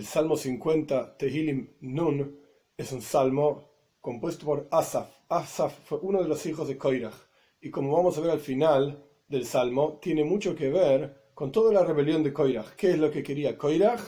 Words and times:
El 0.00 0.06
Salmo 0.06 0.34
50, 0.34 1.18
Tehilim 1.18 1.74
Nun, 1.82 2.40
es 2.74 2.90
un 2.90 3.02
salmo 3.02 3.68
compuesto 4.00 4.46
por 4.46 4.66
Asaf. 4.70 5.10
Asaf 5.28 5.78
fue 5.84 5.98
uno 6.00 6.22
de 6.22 6.26
los 6.26 6.46
hijos 6.46 6.68
de 6.68 6.78
Koirach. 6.78 7.12
Y 7.60 7.68
como 7.68 7.94
vamos 7.94 8.16
a 8.16 8.22
ver 8.22 8.30
al 8.30 8.40
final 8.40 9.04
del 9.28 9.44
salmo, 9.44 9.98
tiene 10.00 10.24
mucho 10.24 10.54
que 10.54 10.70
ver 10.70 11.32
con 11.34 11.52
toda 11.52 11.70
la 11.74 11.84
rebelión 11.84 12.22
de 12.22 12.32
Koirach. 12.32 12.76
¿Qué 12.76 12.92
es 12.92 12.98
lo 12.98 13.10
que 13.10 13.22
quería 13.22 13.58
Koirach? 13.58 14.00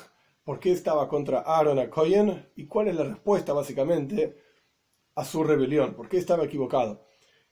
¿Por 0.43 0.61
qué 0.61 0.73
estaba 0.73 1.11
contra 1.11 1.41
Aaron 1.41 1.79
a 1.79 1.91
Koyen? 1.91 2.49
¿Y 2.57 2.67
cuál 2.67 2.89
es 2.89 2.95
la 2.95 3.05
respuesta 3.05 3.53
básicamente 3.53 4.39
a 5.15 5.27
su 5.27 5.45
rebelión? 5.45 5.93
¿Por 5.93 6.09
qué 6.09 6.17
estaba 6.17 6.45
equivocado? 6.45 7.05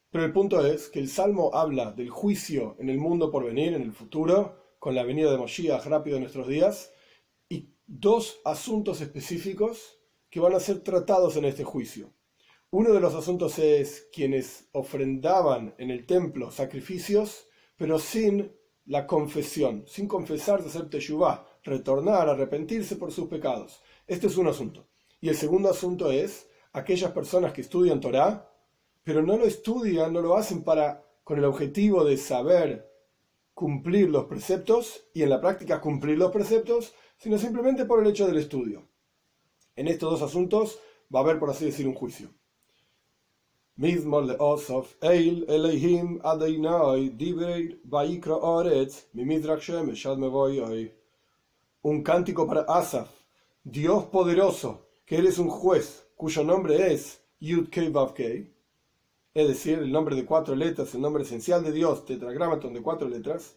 Pero 0.08 0.24
el 0.24 0.32
punto 0.32 0.64
es 0.64 0.88
que 0.88 1.00
el 1.00 1.10
salmo 1.10 1.50
habla 1.52 1.92
del 1.92 2.08
juicio 2.08 2.74
en 2.78 2.88
el 2.88 2.96
mundo 2.96 3.30
por 3.30 3.44
venir, 3.44 3.74
en 3.74 3.82
el 3.82 3.92
futuro, 3.92 4.56
con 4.78 4.94
la 4.94 5.02
venida 5.02 5.30
de 5.30 5.36
Moshiach 5.36 5.84
rápido 5.84 6.16
en 6.16 6.22
nuestros 6.22 6.48
días 6.48 6.90
dos 7.92 8.40
asuntos 8.44 9.00
específicos 9.00 9.98
que 10.30 10.38
van 10.38 10.54
a 10.54 10.60
ser 10.60 10.80
tratados 10.80 11.36
en 11.36 11.44
este 11.44 11.64
juicio. 11.64 12.12
Uno 12.70 12.92
de 12.92 13.00
los 13.00 13.16
asuntos 13.16 13.58
es 13.58 14.06
quienes 14.12 14.68
ofrendaban 14.70 15.74
en 15.76 15.90
el 15.90 16.06
templo 16.06 16.52
sacrificios, 16.52 17.48
pero 17.76 17.98
sin 17.98 18.52
la 18.86 19.08
confesión, 19.08 19.84
sin 19.88 20.06
confesar 20.06 20.62
de 20.62 20.68
hacer 20.68 20.88
teshuvah, 20.88 21.44
retornar, 21.64 22.28
arrepentirse 22.28 22.94
por 22.94 23.10
sus 23.10 23.26
pecados. 23.26 23.82
Este 24.06 24.28
es 24.28 24.36
un 24.36 24.46
asunto. 24.46 24.86
Y 25.20 25.28
el 25.28 25.36
segundo 25.36 25.68
asunto 25.68 26.12
es 26.12 26.48
aquellas 26.72 27.10
personas 27.10 27.52
que 27.52 27.62
estudian 27.62 28.00
Torah, 28.00 28.48
pero 29.02 29.20
no 29.20 29.36
lo 29.36 29.46
estudian, 29.46 30.12
no 30.12 30.22
lo 30.22 30.36
hacen 30.36 30.62
para 30.62 31.04
con 31.24 31.38
el 31.38 31.44
objetivo 31.44 32.04
de 32.04 32.16
saber 32.16 32.88
cumplir 33.52 34.08
los 34.10 34.26
preceptos 34.26 35.08
y 35.12 35.22
en 35.22 35.30
la 35.30 35.40
práctica 35.40 35.80
cumplir 35.80 36.18
los 36.18 36.30
preceptos, 36.30 36.94
sino 37.20 37.38
simplemente 37.38 37.84
por 37.84 38.00
el 38.00 38.10
hecho 38.10 38.26
del 38.26 38.38
estudio. 38.38 38.88
En 39.76 39.88
estos 39.88 40.10
dos 40.10 40.22
asuntos 40.22 40.80
va 41.14 41.20
a 41.20 41.22
haber, 41.22 41.38
por 41.38 41.50
así 41.50 41.66
decir, 41.66 41.86
un 41.86 41.94
juicio. 41.94 42.30
Un 51.82 52.02
cántico 52.02 52.46
para 52.46 52.62
Asaf, 52.62 53.10
Dios 53.64 54.04
poderoso, 54.06 54.88
que 55.04 55.18
eres 55.18 55.38
un 55.38 55.48
juez, 55.48 56.06
cuyo 56.16 56.42
nombre 56.42 56.92
es 56.92 57.22
Yud 57.38 57.68
Kei 57.68 58.52
es 59.32 59.46
decir, 59.46 59.78
el 59.78 59.92
nombre 59.92 60.16
de 60.16 60.24
cuatro 60.24 60.56
letras, 60.56 60.94
el 60.94 61.02
nombre 61.02 61.22
esencial 61.22 61.62
de 61.62 61.72
Dios, 61.72 62.04
tetragramaton 62.04 62.74
de 62.74 62.82
cuatro 62.82 63.08
letras, 63.08 63.56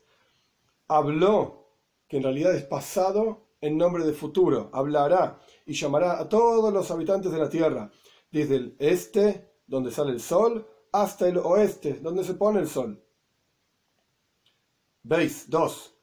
habló, 0.88 1.68
que 2.08 2.18
en 2.18 2.24
realidad 2.24 2.56
es 2.56 2.64
pasado 2.64 3.43
en 3.64 3.78
nombre 3.78 4.04
de 4.04 4.12
futuro, 4.12 4.70
hablará 4.74 5.40
y 5.66 5.74
llamará 5.74 6.20
a 6.20 6.28
todos 6.28 6.74
los 6.74 6.92
habitantes 6.92 7.32
de 7.32 7.38
la 7.38 7.50
tierra, 7.50 7.90
desde 8.30 8.58
el 8.58 8.76
este, 8.78 9.54
donde 9.66 9.90
sale 9.90 10.12
el 10.12 10.20
sol, 10.20 10.68
hasta 10.92 11.30
el 11.30 11.38
oeste, 11.38 11.94
donde 12.02 12.26
se 12.26 12.34
pone 12.34 12.60
el 12.60 12.68
sol. 12.68 13.02
Veis, 15.04 15.50
2. 15.50 15.94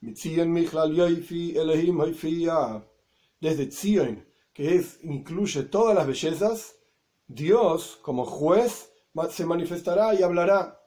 Desde 3.41 3.71
Zion, 3.71 4.27
que 4.55 4.77
es, 4.77 4.99
incluye 5.03 5.63
todas 5.65 5.95
las 5.95 6.07
bellezas, 6.07 6.77
Dios, 7.27 7.99
como 8.01 8.25
juez, 8.25 8.91
se 9.31 9.45
manifestará 9.45 10.15
y 10.15 10.23
hablará 10.23 10.81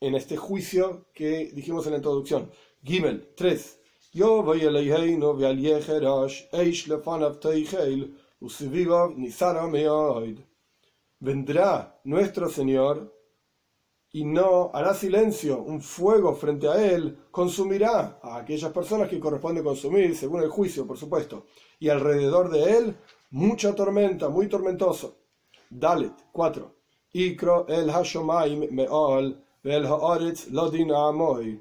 en 0.00 0.14
este 0.14 0.38
juicio 0.38 1.06
que 1.12 1.52
dijimos 1.54 1.84
en 1.84 1.92
la 1.92 1.98
introducción. 1.98 2.50
Gimel 2.82 3.34
3. 3.36 3.80
Vendrá 11.18 12.00
nuestro 12.04 12.48
Señor 12.48 13.12
y 14.12 14.24
no 14.24 14.70
hará 14.72 14.94
silencio, 14.94 15.58
un 15.58 15.82
fuego 15.82 16.36
frente 16.36 16.68
a 16.68 16.76
él 16.76 17.18
consumirá 17.32 18.20
a 18.22 18.36
aquellas 18.36 18.72
personas 18.72 19.08
que 19.08 19.18
corresponde 19.18 19.64
consumir, 19.64 20.16
según 20.16 20.42
el 20.42 20.48
juicio, 20.48 20.86
por 20.86 20.96
supuesto, 20.96 21.46
y 21.80 21.88
alrededor 21.88 22.50
de 22.50 22.76
él 22.76 22.96
mucha 23.30 23.74
tormenta, 23.74 24.28
muy 24.28 24.48
tormentoso. 24.48 25.16
Dalet 25.68 26.14
4. 26.30 26.72
Ikro 27.14 27.66
el 27.66 27.90
Hashomaim 27.90 28.68
me'ol 28.70 29.42
el 29.64 29.86
haaretz 29.86 30.50
lodin 30.50 30.92
amoy. 30.92 31.60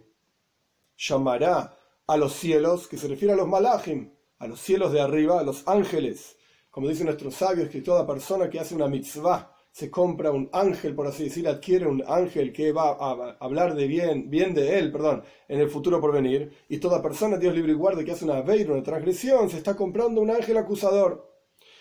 Llamará 0.95 1.75
a 2.07 2.17
los 2.17 2.33
cielos, 2.33 2.87
que 2.87 2.97
se 2.97 3.07
refiere 3.07 3.33
a 3.33 3.37
los 3.37 3.47
malachim, 3.47 4.11
a 4.39 4.47
los 4.47 4.59
cielos 4.59 4.91
de 4.91 5.01
arriba, 5.01 5.39
a 5.39 5.43
los 5.43 5.67
ángeles. 5.67 6.37
Como 6.69 6.89
dicen 6.89 7.05
nuestros 7.05 7.35
sabios, 7.35 7.69
que 7.69 7.81
toda 7.81 8.05
persona 8.05 8.49
que 8.49 8.59
hace 8.59 8.75
una 8.75 8.87
mitzvah 8.87 9.55
se 9.71 9.89
compra 9.89 10.31
un 10.31 10.49
ángel, 10.53 10.93
por 10.95 11.07
así 11.07 11.23
decir, 11.25 11.47
adquiere 11.47 11.87
un 11.87 12.03
ángel 12.07 12.53
que 12.53 12.71
va 12.71 12.89
a 12.91 13.37
hablar 13.39 13.73
de 13.73 13.87
bien, 13.87 14.29
bien 14.29 14.53
de 14.53 14.77
él, 14.77 14.91
perdón, 14.91 15.23
en 15.47 15.59
el 15.59 15.69
futuro 15.69 15.99
por 15.99 16.11
venir. 16.11 16.51
Y 16.69 16.77
toda 16.77 17.01
persona, 17.01 17.37
Dios 17.37 17.55
libre 17.55 17.71
y 17.71 17.75
guarde, 17.75 18.05
que 18.05 18.11
hace 18.11 18.25
una 18.25 18.41
veira, 18.41 18.73
una 18.73 18.83
transgresión, 18.83 19.49
se 19.49 19.57
está 19.57 19.75
comprando 19.75 20.21
un 20.21 20.29
ángel 20.29 20.57
acusador. 20.57 21.31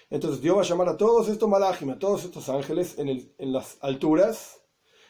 Entonces 0.09 0.41
Dios 0.41 0.57
va 0.57 0.61
a 0.63 0.65
llamar 0.65 0.89
a 0.89 0.97
todos 0.97 1.29
estos 1.29 1.49
malachim, 1.49 1.91
a 1.91 1.99
todos 1.99 2.25
estos 2.25 2.49
ángeles 2.49 2.99
en, 2.99 3.09
el, 3.09 3.35
en 3.39 3.53
las 3.53 3.79
alturas, 3.81 4.63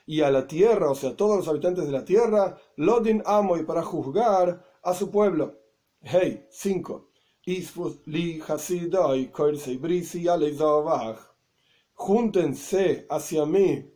y 0.07 0.21
a 0.23 0.31
la 0.31 0.47
tierra, 0.47 0.91
o 0.91 0.95
sea, 0.95 1.11
a 1.11 1.17
todos 1.17 1.37
los 1.37 1.49
habitantes 1.49 1.87
de 1.87 1.93
la 1.93 2.05
tierra, 2.05 2.59
Lodin 2.77 3.23
Amoy, 3.25 3.65
para 3.65 3.83
juzgar 3.83 4.65
a 4.83 4.95
su 4.95 5.11
pueblo. 5.11 5.61
Hey, 6.01 6.47
5. 6.51 7.11
Júntense 11.95 13.07
hacia 13.09 13.47
mí, 13.47 13.93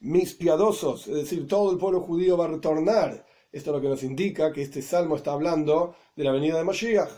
mis 0.00 0.34
piadosos, 0.34 1.08
es 1.08 1.14
decir, 1.14 1.48
todo 1.48 1.72
el 1.72 1.78
pueblo 1.78 2.00
judío 2.00 2.36
va 2.36 2.44
a 2.44 2.48
retornar. 2.48 3.26
Esto 3.50 3.70
es 3.70 3.76
lo 3.76 3.80
que 3.80 3.88
nos 3.88 4.02
indica 4.02 4.52
que 4.52 4.62
este 4.62 4.82
salmo 4.82 5.16
está 5.16 5.32
hablando 5.32 5.96
de 6.14 6.24
la 6.24 6.32
venida 6.32 6.58
de 6.58 6.64
Mashiach. 6.64 7.10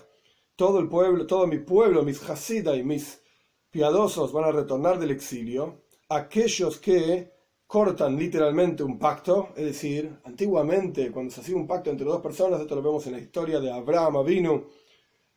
Todo 0.56 0.78
el 0.78 0.88
pueblo, 0.88 1.26
todo 1.26 1.46
mi 1.46 1.58
pueblo, 1.58 2.02
mis 2.02 2.22
hasidah 2.22 2.76
y 2.76 2.82
mis 2.82 3.22
piadosos 3.70 4.32
van 4.32 4.44
a 4.44 4.52
retornar 4.52 4.98
del 4.98 5.10
exilio. 5.10 5.82
Aquellos 6.08 6.78
que 6.78 7.32
cortan 7.70 8.16
literalmente 8.16 8.82
un 8.82 8.98
pacto, 8.98 9.50
es 9.54 9.64
decir, 9.64 10.18
antiguamente 10.24 11.12
cuando 11.12 11.30
se 11.30 11.40
hacía 11.40 11.54
un 11.54 11.68
pacto 11.68 11.88
entre 11.88 12.04
dos 12.04 12.20
personas, 12.20 12.60
esto 12.60 12.74
lo 12.74 12.82
vemos 12.82 13.06
en 13.06 13.12
la 13.12 13.20
historia 13.20 13.60
de 13.60 13.70
Abraham, 13.70 14.16
Avinu, 14.16 14.64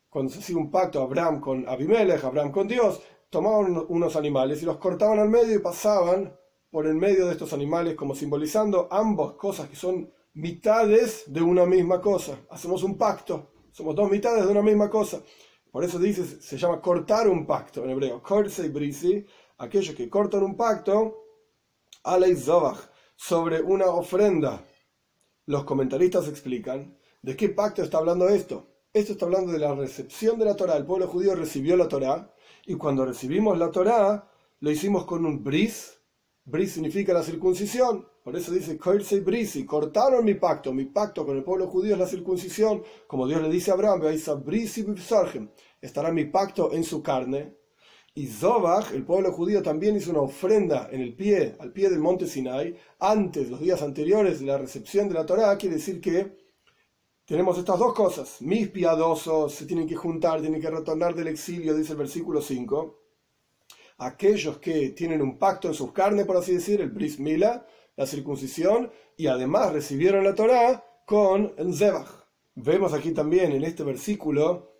cuando 0.09 0.33
se 0.33 0.39
hacía 0.39 0.57
un 0.57 0.71
pacto 0.71 1.03
Abraham 1.03 1.39
con 1.39 1.69
Abimelech, 1.69 2.23
Abraham 2.23 2.51
con 2.51 2.67
Dios, 2.67 3.03
tomaban 3.29 3.85
unos 3.87 4.15
animales 4.15 4.63
y 4.63 4.65
los 4.65 4.77
cortaban 4.77 5.19
al 5.19 5.29
medio 5.29 5.53
y 5.53 5.59
pasaban 5.59 6.35
por 6.71 6.87
el 6.87 6.95
medio 6.95 7.27
de 7.27 7.33
estos 7.33 7.53
animales 7.53 7.93
como 7.93 8.15
simbolizando 8.15 8.87
ambas 8.89 9.33
cosas 9.33 9.69
que 9.69 9.75
son 9.75 10.11
mitades 10.33 11.25
de 11.27 11.43
una 11.43 11.67
misma 11.67 12.01
cosa. 12.01 12.39
Hacemos 12.49 12.81
un 12.81 12.97
pacto, 12.97 13.51
somos 13.71 13.93
dos 13.93 14.09
mitades 14.09 14.43
de 14.43 14.51
una 14.51 14.63
misma 14.63 14.89
cosa. 14.89 15.21
Por 15.71 15.83
eso 15.83 15.99
dice, 15.99 16.25
se 16.25 16.57
llama 16.57 16.81
cortar 16.81 17.27
un 17.27 17.45
pacto 17.45 17.83
en 17.83 17.91
hebreo, 17.91 18.23
korse 18.23 18.69
brisi, 18.69 19.23
aquellos 19.59 19.93
que 19.93 20.09
cortan 20.09 20.41
un 20.41 20.57
pacto, 20.57 21.22
Alei 22.05 22.35
sobre 23.15 23.61
una 23.61 23.85
ofrenda. 23.85 24.65
Los 25.45 25.63
comentaristas 25.63 26.27
explican 26.27 26.97
de 27.21 27.37
qué 27.37 27.47
pacto 27.47 27.81
está 27.81 27.99
hablando 27.99 28.27
esto. 28.27 28.67
Esto 28.91 29.13
está 29.13 29.25
hablando 29.25 29.53
de 29.53 29.59
la 29.59 29.73
recepción 29.73 30.37
de 30.37 30.43
la 30.43 30.55
Torah. 30.55 30.75
El 30.75 30.85
pueblo 30.85 31.07
judío 31.07 31.33
recibió 31.33 31.77
la 31.77 31.87
Torah 31.87 32.29
y 32.65 32.75
cuando 32.75 33.05
recibimos 33.05 33.57
la 33.57 33.71
Torah 33.71 34.29
lo 34.59 34.69
hicimos 34.69 35.05
con 35.05 35.25
un 35.25 35.41
bris. 35.41 35.97
Bris 36.43 36.73
significa 36.73 37.13
la 37.13 37.23
circuncisión. 37.23 38.05
Por 38.21 38.35
eso 38.35 38.51
dice 38.51 38.77
brisi. 39.21 39.65
Cortaron 39.65 40.25
mi 40.25 40.33
pacto. 40.33 40.73
Mi 40.73 40.85
pacto 40.85 41.25
con 41.25 41.37
el 41.37 41.43
pueblo 41.45 41.67
judío 41.67 41.93
es 41.93 41.99
la 41.99 42.07
circuncisión. 42.07 42.83
Como 43.07 43.27
Dios 43.27 43.41
le 43.41 43.49
dice 43.49 43.71
a 43.71 43.75
Abraham, 43.75 44.01
estará 45.81 46.11
mi 46.11 46.25
pacto 46.25 46.73
en 46.73 46.83
su 46.83 47.01
carne 47.01 47.62
y 48.15 48.27
Zobach, 48.27 48.93
el 48.93 49.03
pueblo 49.03 49.31
judío, 49.31 49.63
también 49.63 49.95
hizo 49.95 50.11
una 50.11 50.21
ofrenda 50.21 50.87
en 50.91 51.01
el 51.01 51.15
pie, 51.15 51.55
al 51.59 51.71
pie 51.71 51.89
del 51.89 51.99
monte 51.99 52.27
Sinai, 52.27 52.77
antes, 52.99 53.49
los 53.49 53.59
días 53.59 53.81
anteriores 53.81 54.39
de 54.39 54.45
la 54.45 54.57
recepción 54.57 55.07
de 55.07 55.15
la 55.15 55.25
Torá, 55.25 55.57
quiere 55.57 55.75
decir 55.75 55.99
que 55.99 56.37
tenemos 57.25 57.57
estas 57.57 57.79
dos 57.79 57.93
cosas. 57.93 58.39
Mis 58.41 58.69
piadosos 58.69 59.55
se 59.55 59.65
tienen 59.65 59.87
que 59.87 59.95
juntar, 59.95 60.41
tienen 60.41 60.61
que 60.61 60.69
retornar 60.69 61.15
del 61.15 61.29
exilio, 61.29 61.73
dice 61.73 61.93
el 61.93 61.97
versículo 61.97 62.41
5. 62.41 62.99
Aquellos 63.97 64.59
que 64.59 64.89
tienen 64.89 65.21
un 65.21 65.39
pacto 65.39 65.67
en 65.67 65.73
sus 65.73 65.91
carnes, 65.91 66.27
por 66.27 66.37
así 66.37 66.53
decir, 66.53 66.81
el 66.81 66.91
bris 66.91 67.19
mila, 67.19 67.65
la 67.95 68.05
circuncisión, 68.05 68.91
y 69.17 69.25
además 69.25 69.73
recibieron 69.73 70.23
la 70.23 70.35
Torá 70.35 70.85
con 71.07 71.53
el 71.57 71.73
Zebach. 71.73 72.27
Vemos 72.55 72.93
aquí 72.93 73.11
también 73.11 73.53
en 73.53 73.63
este 73.63 73.83
versículo 73.83 74.72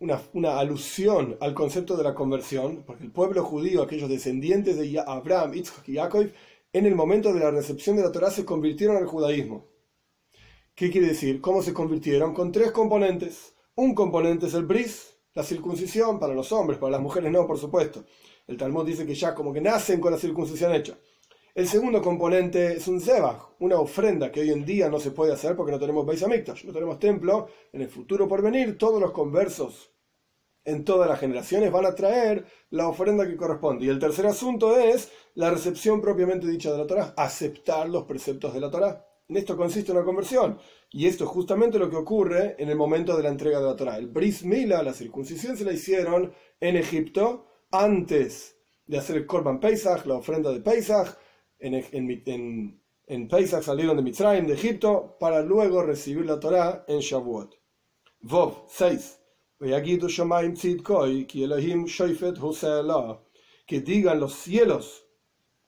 una, 0.00 0.58
alusión 0.58 1.36
al 1.40 1.54
concepto 1.54 1.96
de 1.96 2.04
la 2.04 2.14
conversión, 2.14 2.82
porque 2.86 3.04
el 3.04 3.12
pueblo 3.12 3.44
judío, 3.44 3.82
aquellos 3.82 4.08
descendientes 4.08 4.76
de 4.76 4.98
Abraham, 5.06 5.54
Isaac 5.54 5.88
y 5.88 5.96
Jacob, 5.96 6.30
en 6.72 6.86
el 6.86 6.94
momento 6.94 7.32
de 7.32 7.40
la 7.40 7.50
recepción 7.50 7.96
de 7.96 8.02
la 8.02 8.12
Torah 8.12 8.30
se 8.30 8.44
convirtieron 8.44 8.96
al 8.96 9.06
judaísmo. 9.06 9.66
¿Qué 10.74 10.90
quiere 10.90 11.08
decir? 11.08 11.40
¿Cómo 11.40 11.62
se 11.62 11.74
convirtieron? 11.74 12.32
Con 12.32 12.50
tres 12.50 12.72
componentes. 12.72 13.54
Un 13.74 13.94
componente 13.94 14.46
es 14.46 14.54
el 14.54 14.64
bris, 14.64 15.16
la 15.34 15.42
circuncisión 15.42 16.18
para 16.18 16.34
los 16.34 16.50
hombres, 16.52 16.78
para 16.78 16.92
las 16.92 17.00
mujeres 17.02 17.30
no, 17.30 17.46
por 17.46 17.58
supuesto. 17.58 18.04
El 18.46 18.56
Talmud 18.56 18.86
dice 18.86 19.04
que 19.04 19.14
ya 19.14 19.34
como 19.34 19.52
que 19.52 19.60
nacen 19.60 20.00
con 20.00 20.12
la 20.12 20.18
circuncisión 20.18 20.74
hecha. 20.74 20.96
El 21.54 21.66
segundo 21.68 22.00
componente 22.00 22.74
es 22.74 22.88
un 22.88 23.00
zebach, 23.00 23.50
una 23.58 23.78
ofrenda 23.78 24.30
que 24.30 24.40
hoy 24.40 24.50
en 24.50 24.64
día 24.64 24.88
no 24.88 25.00
se 25.00 25.10
puede 25.10 25.32
hacer 25.32 25.56
porque 25.56 25.72
no 25.72 25.80
tenemos 25.80 26.06
Beis 26.06 26.22
no 26.22 26.72
tenemos 26.72 26.98
templo. 26.98 27.48
En 27.72 27.82
el 27.82 27.88
futuro 27.88 28.28
por 28.28 28.40
venir, 28.40 28.78
todos 28.78 29.00
los 29.00 29.10
conversos 29.10 29.89
en 30.64 30.84
todas 30.84 31.08
las 31.08 31.18
generaciones 31.18 31.72
van 31.72 31.86
a 31.86 31.94
traer 31.94 32.46
la 32.70 32.88
ofrenda 32.88 33.26
que 33.26 33.36
corresponde. 33.36 33.86
Y 33.86 33.88
el 33.88 33.98
tercer 33.98 34.26
asunto 34.26 34.78
es 34.78 35.10
la 35.34 35.50
recepción 35.50 36.00
propiamente 36.00 36.46
dicha 36.46 36.72
de 36.72 36.78
la 36.78 36.86
Torah, 36.86 37.14
aceptar 37.16 37.88
los 37.88 38.04
preceptos 38.04 38.52
de 38.54 38.60
la 38.60 38.70
Torah. 38.70 39.06
En 39.28 39.36
esto 39.36 39.56
consiste 39.56 39.92
una 39.92 40.04
conversión. 40.04 40.58
Y 40.90 41.06
esto 41.06 41.24
es 41.24 41.30
justamente 41.30 41.78
lo 41.78 41.88
que 41.88 41.96
ocurre 41.96 42.56
en 42.58 42.68
el 42.68 42.76
momento 42.76 43.16
de 43.16 43.22
la 43.22 43.28
entrega 43.28 43.60
de 43.60 43.66
la 43.66 43.76
Torah. 43.76 43.96
El 43.96 44.08
Bris 44.08 44.44
Mila, 44.44 44.82
la 44.82 44.92
circuncisión, 44.92 45.56
se 45.56 45.64
la 45.64 45.72
hicieron 45.72 46.32
en 46.58 46.76
Egipto 46.76 47.46
antes 47.70 48.56
de 48.86 48.98
hacer 48.98 49.16
el 49.16 49.26
Korban 49.26 49.60
Pesach, 49.60 50.04
la 50.04 50.16
ofrenda 50.16 50.50
de 50.50 50.60
Pesach, 50.60 51.16
en, 51.60 51.74
en, 51.74 52.82
en, 53.06 53.28
Pesach 53.28 53.62
salieron 53.62 53.96
de 53.96 54.02
Mitzrayim, 54.02 54.48
de 54.48 54.54
Egipto, 54.54 55.16
para 55.20 55.42
luego 55.42 55.82
recibir 55.82 56.26
la 56.26 56.40
Torah 56.40 56.84
en 56.88 56.98
Shavuot. 56.98 57.54
Vov 58.22 58.64
6. 58.68 59.19
Que 63.66 63.80
digan 63.80 64.18
los 64.18 64.34
cielos, 64.34 65.06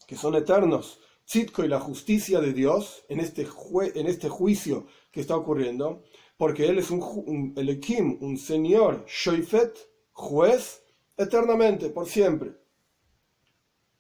que 0.07 0.17
son 0.17 0.35
eternos, 0.35 0.99
Tzitko 1.27 1.65
y 1.65 1.69
la 1.69 1.79
justicia 1.79 2.41
de 2.41 2.55
Dios 2.55 3.05
en 3.09 3.21
este, 3.21 3.47
en 3.95 4.07
este 4.07 4.29
juicio 4.31 4.87
que 5.11 5.21
está 5.21 5.37
ocurriendo, 5.37 6.03
porque 6.39 6.67
Él 6.67 6.79
es 6.79 6.91
un, 6.91 7.03
un 7.03 7.53
Elohim, 7.55 8.17
un 8.23 8.39
Señor, 8.39 9.05
Shoifet, 9.07 9.77
juez, 10.13 10.83
eternamente, 11.17 11.91
por 11.91 12.07
siempre. 12.07 12.57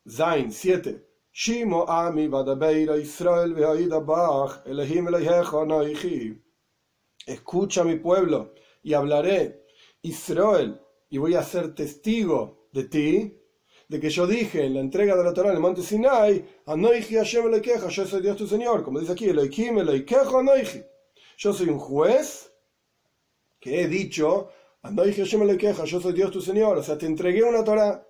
Zain 0.08 0.50
7. 0.50 1.06
Shimo 1.34 1.86
ami 1.88 2.30
Israel 3.00 3.54
Elohim 4.66 5.08
Escucha 7.26 7.84
mi 7.84 7.96
pueblo 7.96 8.54
y 8.82 8.94
hablaré 8.94 9.61
Israel 10.02 10.80
y 11.08 11.18
voy 11.18 11.34
a 11.34 11.42
ser 11.42 11.74
testigo 11.74 12.68
de 12.72 12.84
ti, 12.84 13.38
de 13.88 14.00
que 14.00 14.10
yo 14.10 14.26
dije 14.26 14.64
en 14.64 14.74
la 14.74 14.80
entrega 14.80 15.16
de 15.16 15.24
la 15.24 15.34
Torah 15.34 15.50
en 15.50 15.56
el 15.56 15.60
monte 15.60 15.82
Sinai, 15.82 16.44
Anoiji 16.66 17.16
Hashem 17.16 17.60
queja, 17.60 17.88
yo 17.88 18.06
soy 18.06 18.22
Dios 18.22 18.36
tu 18.36 18.46
Señor, 18.46 18.82
como 18.82 18.98
dice 18.98 19.12
aquí, 19.12 19.26
Elohim 19.26 19.78
Eloikeja 19.78 20.38
Anoiji. 20.38 20.82
Yo 21.36 21.52
soy 21.52 21.68
un 21.68 21.78
juez 21.78 22.52
que 23.60 23.82
he 23.82 23.88
dicho, 23.88 24.48
Hashem 24.82 25.58
queja, 25.58 25.84
yo 25.84 26.00
soy 26.00 26.12
Dios 26.14 26.30
tu 26.30 26.40
Señor, 26.40 26.78
o 26.78 26.82
sea, 26.82 26.96
te 26.96 27.06
entregué 27.06 27.42
una 27.42 27.62
Torah 27.62 28.06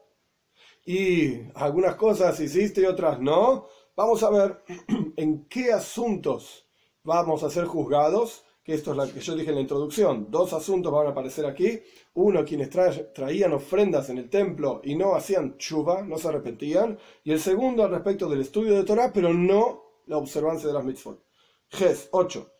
y 0.85 1.41
algunas 1.55 1.97
cosas 1.97 2.39
hiciste 2.41 2.83
y 2.83 2.87
otras 2.87 3.21
no, 3.21 3.67
vamos 3.97 4.23
a 4.23 4.31
ver 4.31 4.63
en 5.17 5.47
qué 5.47 5.73
asuntos 5.73 6.69
vamos 7.03 7.43
a 7.43 7.51
ser 7.51 7.67
juzgados, 7.67 8.45
que 8.65 8.75
esto 8.75 8.93
es 8.93 8.97
lo 8.97 9.13
que 9.13 9.21
yo 9.21 9.35
dije 9.35 9.51
en 9.51 9.57
la 9.57 9.61
introducción. 9.61 10.29
Dos 10.31 10.53
asuntos 10.53 10.93
van 10.93 11.09
a 11.09 11.11
aparecer 11.11 11.45
aquí. 11.47 11.81
Uno, 12.15 12.45
quienes 12.45 12.71
traían 13.13 13.53
ofrendas 13.53 14.09
en 14.11 14.19
el 14.19 14.31
templo 14.31 14.81
y 14.85 14.95
no 14.95 15.15
hacían 15.15 15.57
chuva, 15.59 16.03
no 16.03 16.17
se 16.17 16.29
arrepentían. 16.29 16.99
Y 17.25 17.33
el 17.33 17.41
segundo, 17.41 17.83
al 17.83 17.91
respecto 17.91 18.29
del 18.29 18.43
estudio 18.43 18.75
de 18.75 18.85
Torah, 18.85 19.13
pero 19.13 19.35
no 19.35 19.83
la 20.07 20.19
observancia 20.19 20.69
de 20.69 20.75
las 20.75 20.85
mitzvot. 20.85 21.25
Ges 21.71 22.09
8. 22.13 22.53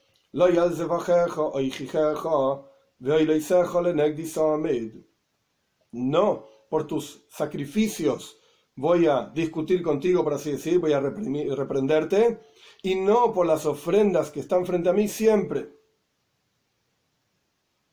No 5.93 6.47
por 6.71 6.87
tus 6.87 7.27
sacrificios 7.29 8.39
voy 8.75 9.07
a 9.07 9.31
discutir 9.35 9.83
contigo, 9.83 10.25
por 10.25 10.35
así 10.35 10.53
decir, 10.53 10.79
voy 10.79 10.95
a 10.95 11.01
reprenderte, 11.01 12.41
y 12.83 12.95
no 12.95 13.33
por 13.33 13.47
las 13.47 13.67
ofrendas 13.67 14.31
que 14.31 14.41
están 14.41 14.65
frente 14.65 14.89
a 14.89 14.95
mí 14.95 15.09
siempre. 15.09 15.82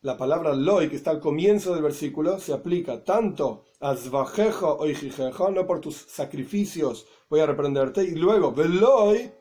La 0.01 0.15
palabra 0.15 0.53
loy, 0.53 0.89
que 0.89 0.95
está 0.95 1.11
al 1.11 1.19
comienzo 1.19 1.73
del 1.73 1.83
versículo, 1.83 2.39
se 2.39 2.53
aplica 2.53 3.03
tanto 3.03 3.65
a 3.81 3.95
zvajejo 3.95 4.77
o 4.79 5.51
no 5.51 5.67
por 5.67 5.81
tus 5.81 5.95
sacrificios 5.95 7.05
voy 7.29 7.41
a 7.41 7.45
reprenderte, 7.45 8.03
y 8.03 8.15
luego 8.15 8.51
veloy, 8.53 9.31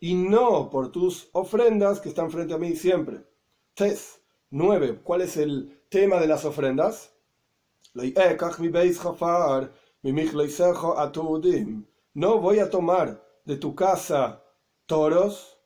y 0.00 0.14
no 0.14 0.70
por 0.70 0.90
tus 0.90 1.28
ofrendas 1.32 2.00
que 2.00 2.08
están 2.08 2.30
frente 2.30 2.54
a 2.54 2.58
mí 2.58 2.74
siempre. 2.74 3.24
Tes 3.74 4.20
9. 4.50 5.00
¿Cuál 5.04 5.20
es 5.20 5.36
el 5.36 5.80
tema 5.90 6.20
de 6.20 6.28
las 6.28 6.44
ofrendas. 6.44 7.12
No 12.14 12.38
voy 12.38 12.58
a 12.60 12.70
tomar 12.70 13.26
de 13.44 13.56
tu 13.56 13.74
casa 13.74 14.44
toros 14.86 15.58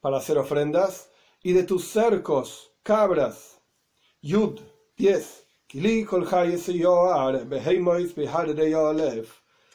para 0.00 0.18
hacer 0.18 0.36
ofrendas 0.36 1.11
y 1.42 1.52
de 1.52 1.64
tus 1.64 1.88
cercos 1.88 2.72
cabras. 2.82 3.60
Yud 4.20 4.60
10. 4.96 5.46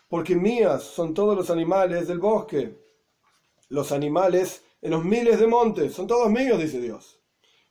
Porque 0.10 0.36
mías 0.36 0.84
son 0.84 1.14
todos 1.14 1.36
los 1.36 1.50
animales 1.50 2.08
del 2.08 2.20
bosque, 2.20 2.78
los 3.70 3.92
animales 3.92 4.64
en 4.82 4.92
los 4.92 5.04
miles 5.04 5.40
de 5.40 5.48
montes, 5.48 5.94
son 5.94 6.08
todos 6.08 6.30
míos, 6.30 6.60
dice 6.60 6.80
Dios. 6.80 7.20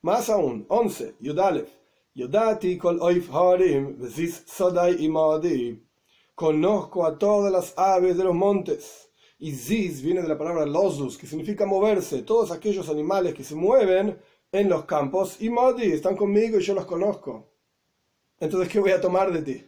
Más 0.03 0.29
aún, 0.29 0.67
11. 0.69 1.17
Yudalef. 1.21 1.69
Yodati 2.15 2.79
kol 2.79 2.99
oif 3.01 3.31
harim, 3.31 3.99
sodai. 4.47 5.83
Conozco 6.35 7.07
a 7.07 7.19
todas 7.19 7.53
las 7.53 7.75
aves 7.77 8.17
de 8.17 8.25
los 8.25 8.35
montes. 8.35 9.06
Y 9.39 9.53
ziz 9.53 10.01
viene 10.03 10.23
de 10.23 10.29
la 10.29 10.39
palabra 10.39 10.65
losus, 10.65 11.19
que 11.19 11.27
significa 11.27 11.67
moverse. 11.67 12.23
Todos 12.23 12.51
aquellos 12.51 12.89
animales 12.89 13.35
que 13.35 13.45
se 13.45 13.55
mueven 13.55 14.19
en 14.51 14.69
los 14.69 14.85
campos, 14.87 15.41
imadi, 15.43 15.93
están 15.93 16.17
conmigo 16.17 16.59
y 16.59 16.63
yo 16.63 16.75
los 16.75 16.87
conozco. 16.87 17.53
Entonces, 18.41 18.71
¿qué 18.71 18.81
voy 18.81 18.93
a 18.93 19.01
tomar 19.01 19.33
de 19.33 19.43
ti? 19.43 19.65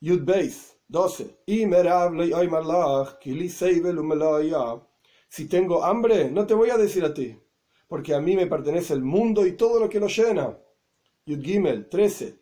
Yud 0.00 0.22
Beis, 0.22 0.76
12. 0.86 1.38
Si 5.28 5.46
tengo 5.46 5.84
hambre, 5.84 6.30
no 6.30 6.46
te 6.46 6.54
voy 6.54 6.70
a 6.70 6.76
decir 6.76 7.04
a 7.04 7.14
ti, 7.14 7.36
porque 7.88 8.14
a 8.14 8.20
mí 8.20 8.36
me 8.36 8.46
pertenece 8.46 8.94
el 8.94 9.02
mundo 9.02 9.46
y 9.46 9.56
todo 9.56 9.80
lo 9.80 9.88
que 9.88 10.00
lo 10.00 10.06
llena. 10.08 10.58
Yud 11.26 11.42
Gimel 11.42 11.88
13. 11.88 12.40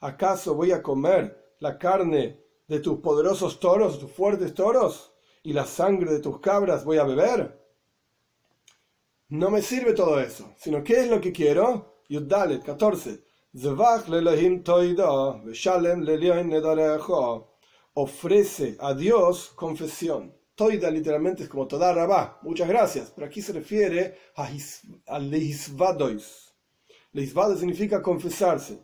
¿Acaso 0.00 0.54
voy 0.54 0.72
a 0.72 0.82
comer 0.82 1.54
la 1.58 1.78
carne 1.78 2.40
de 2.70 2.78
tus 2.78 3.00
poderosos 3.00 3.58
toros, 3.58 3.98
tus 3.98 4.12
fuertes 4.12 4.54
toros, 4.54 5.12
y 5.42 5.52
la 5.52 5.66
sangre 5.66 6.12
de 6.12 6.20
tus 6.20 6.38
cabras 6.38 6.84
voy 6.84 6.98
a 6.98 7.04
beber? 7.04 7.60
No 9.28 9.50
me 9.50 9.60
sirve 9.60 9.92
todo 9.92 10.20
eso, 10.20 10.54
sino 10.56 10.84
¿qué 10.84 11.00
es 11.00 11.10
lo 11.10 11.20
que 11.20 11.32
quiero? 11.32 12.04
Dalet 12.08 12.62
14. 12.62 13.24
Ofrece 17.94 18.76
a 18.78 18.94
Dios 18.94 19.52
confesión. 19.56 20.32
Toida 20.54 20.90
literalmente 20.90 21.42
es 21.42 21.48
como 21.48 21.66
toda 21.66 21.92
rabá, 21.92 22.38
muchas 22.42 22.68
gracias, 22.68 23.10
pero 23.14 23.26
aquí 23.26 23.42
se 23.42 23.52
refiere 23.52 24.16
a, 24.36 24.48
a 25.06 25.18
leisvadois. 25.18 26.54
Leisvado 27.12 27.56
significa 27.56 28.00
confesarse. 28.00 28.78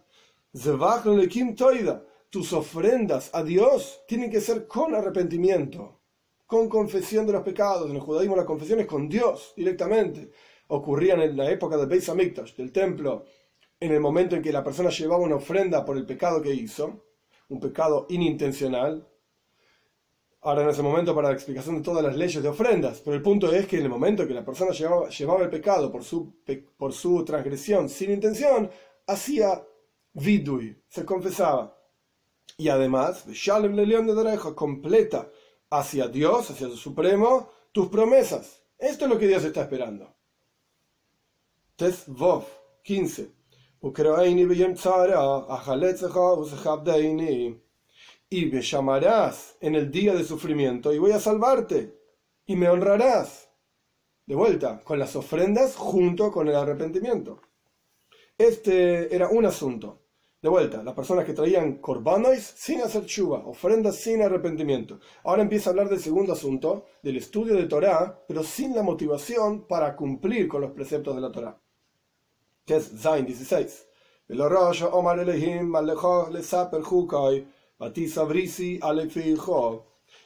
lekim 0.53 1.55
toida. 1.55 2.03
Tus 2.37 2.53
ofrendas 2.53 3.31
a 3.33 3.43
Dios 3.43 4.03
tienen 4.07 4.31
que 4.31 4.43
ser 4.43 4.67
con 4.67 4.95
arrepentimiento, 4.95 6.03
con 6.45 6.69
confesión 6.69 7.27
de 7.27 7.33
los 7.33 7.43
pecados. 7.43 7.89
En 7.89 7.97
el 7.97 8.03
judaísmo 8.03 8.37
la 8.37 8.45
confesión 8.45 8.79
es 8.79 8.87
con 8.87 9.09
Dios 9.09 9.55
directamente. 9.57 10.33
Ocurrían 10.67 11.23
en 11.23 11.35
la 11.35 11.51
época 11.51 11.79
del 11.79 11.87
Beis 11.87 12.11
Hamikdash, 12.11 12.55
del 12.55 12.73
templo, 12.73 13.25
en 13.81 13.91
el 13.91 14.01
momento 14.01 14.37
en 14.37 14.43
que 14.43 14.53
la 14.53 14.63
persona 14.63 14.91
llevaba 14.91 15.25
una 15.25 15.37
ofrenda 15.37 15.83
por 15.83 15.97
el 15.97 16.05
pecado 16.05 16.43
que 16.43 16.53
hizo, 16.53 17.07
un 17.49 17.59
pecado 17.59 18.05
inintencional, 18.11 19.09
ahora 20.43 20.65
en 20.65 20.69
ese 20.69 20.83
momento 20.83 21.15
para 21.15 21.29
la 21.29 21.35
explicación 21.35 21.77
de 21.77 21.83
todas 21.83 22.05
las 22.05 22.17
leyes 22.17 22.43
de 22.43 22.51
ofrendas, 22.51 23.01
pero 23.03 23.17
el 23.17 23.23
punto 23.23 23.51
es 23.51 23.67
que 23.67 23.79
en 23.79 23.85
el 23.85 23.89
momento 23.89 24.27
que 24.27 24.35
la 24.35 24.45
persona 24.45 24.73
llevaba, 24.73 25.09
llevaba 25.09 25.43
el 25.43 25.49
pecado 25.49 25.91
por 25.91 26.05
su, 26.05 26.35
por 26.77 26.93
su 26.93 27.25
transgresión 27.25 27.89
sin 27.89 28.11
intención, 28.11 28.69
hacía 29.07 29.65
vidui, 30.13 30.77
se 30.87 31.03
confesaba. 31.03 31.76
Y 32.57 32.69
además, 32.69 33.27
Shalem 33.29 33.77
León 33.77 34.07
de 34.07 34.15
Derecho 34.15 34.55
completa 34.55 35.31
hacia 35.71 36.09
Dios, 36.09 36.51
hacia 36.51 36.69
su 36.69 36.77
Supremo, 36.77 37.51
tus 37.73 37.89
promesas. 37.89 38.63
Esto 38.79 39.05
es 39.05 39.11
lo 39.11 39.19
que 39.19 39.27
Dios 39.27 39.45
está 39.45 39.63
esperando. 39.63 40.15
Tes 41.77 42.05
Vov 42.07 42.45
15 42.83 43.37
y 48.29 48.47
me 48.47 48.63
llamarás 48.63 49.57
en 49.61 49.75
el 49.75 49.91
día 49.91 50.15
de 50.15 50.25
sufrimiento 50.25 50.93
y 50.93 50.99
voy 50.99 51.13
a 51.13 51.21
salvarte 51.21 51.95
y 52.47 52.57
me 52.57 52.69
honrarás. 52.69 53.49
de 54.27 54.35
vuelta, 54.35 54.81
con 54.83 54.99
las 54.99 55.15
ofrendas 55.15 55.77
junto 55.77 56.33
con 56.33 56.49
el 56.49 56.57
arrepentimiento. 56.57 57.41
Este 58.37 59.15
era 59.15 59.29
un 59.29 59.47
asunto. 59.47 60.06
De 60.43 60.51
vuelta, 60.51 60.83
las 60.83 60.95
personas 60.95 61.25
que 61.25 61.33
traían 61.33 61.79
corbanois 61.79 62.43
sin 62.57 62.83
hacer 62.83 63.07
chuva, 63.07 63.39
ofrendas 63.47 63.97
sin 63.97 64.23
arrepentimiento. 64.23 65.01
Ahora 65.25 65.43
empieza 65.43 65.71
a 65.71 65.73
hablar 65.73 65.89
del 65.89 65.99
segundo 65.99 66.35
asunto, 66.35 66.85
del 67.03 67.17
estudio 67.17 67.55
de 67.55 67.67
Torah, 67.67 68.23
pero 68.29 68.43
sin 68.43 68.75
la 68.75 68.83
motivación 68.83 69.67
para 69.67 69.97
cumplir 69.97 70.47
con 70.47 70.61
los 70.61 70.73
preceptos 70.73 71.15
de 71.15 71.21
la 71.23 71.33
Torah. 71.33 71.59
Que 72.65 72.77
es 72.77 72.93
Zain 73.01 73.25
16. 73.25 73.89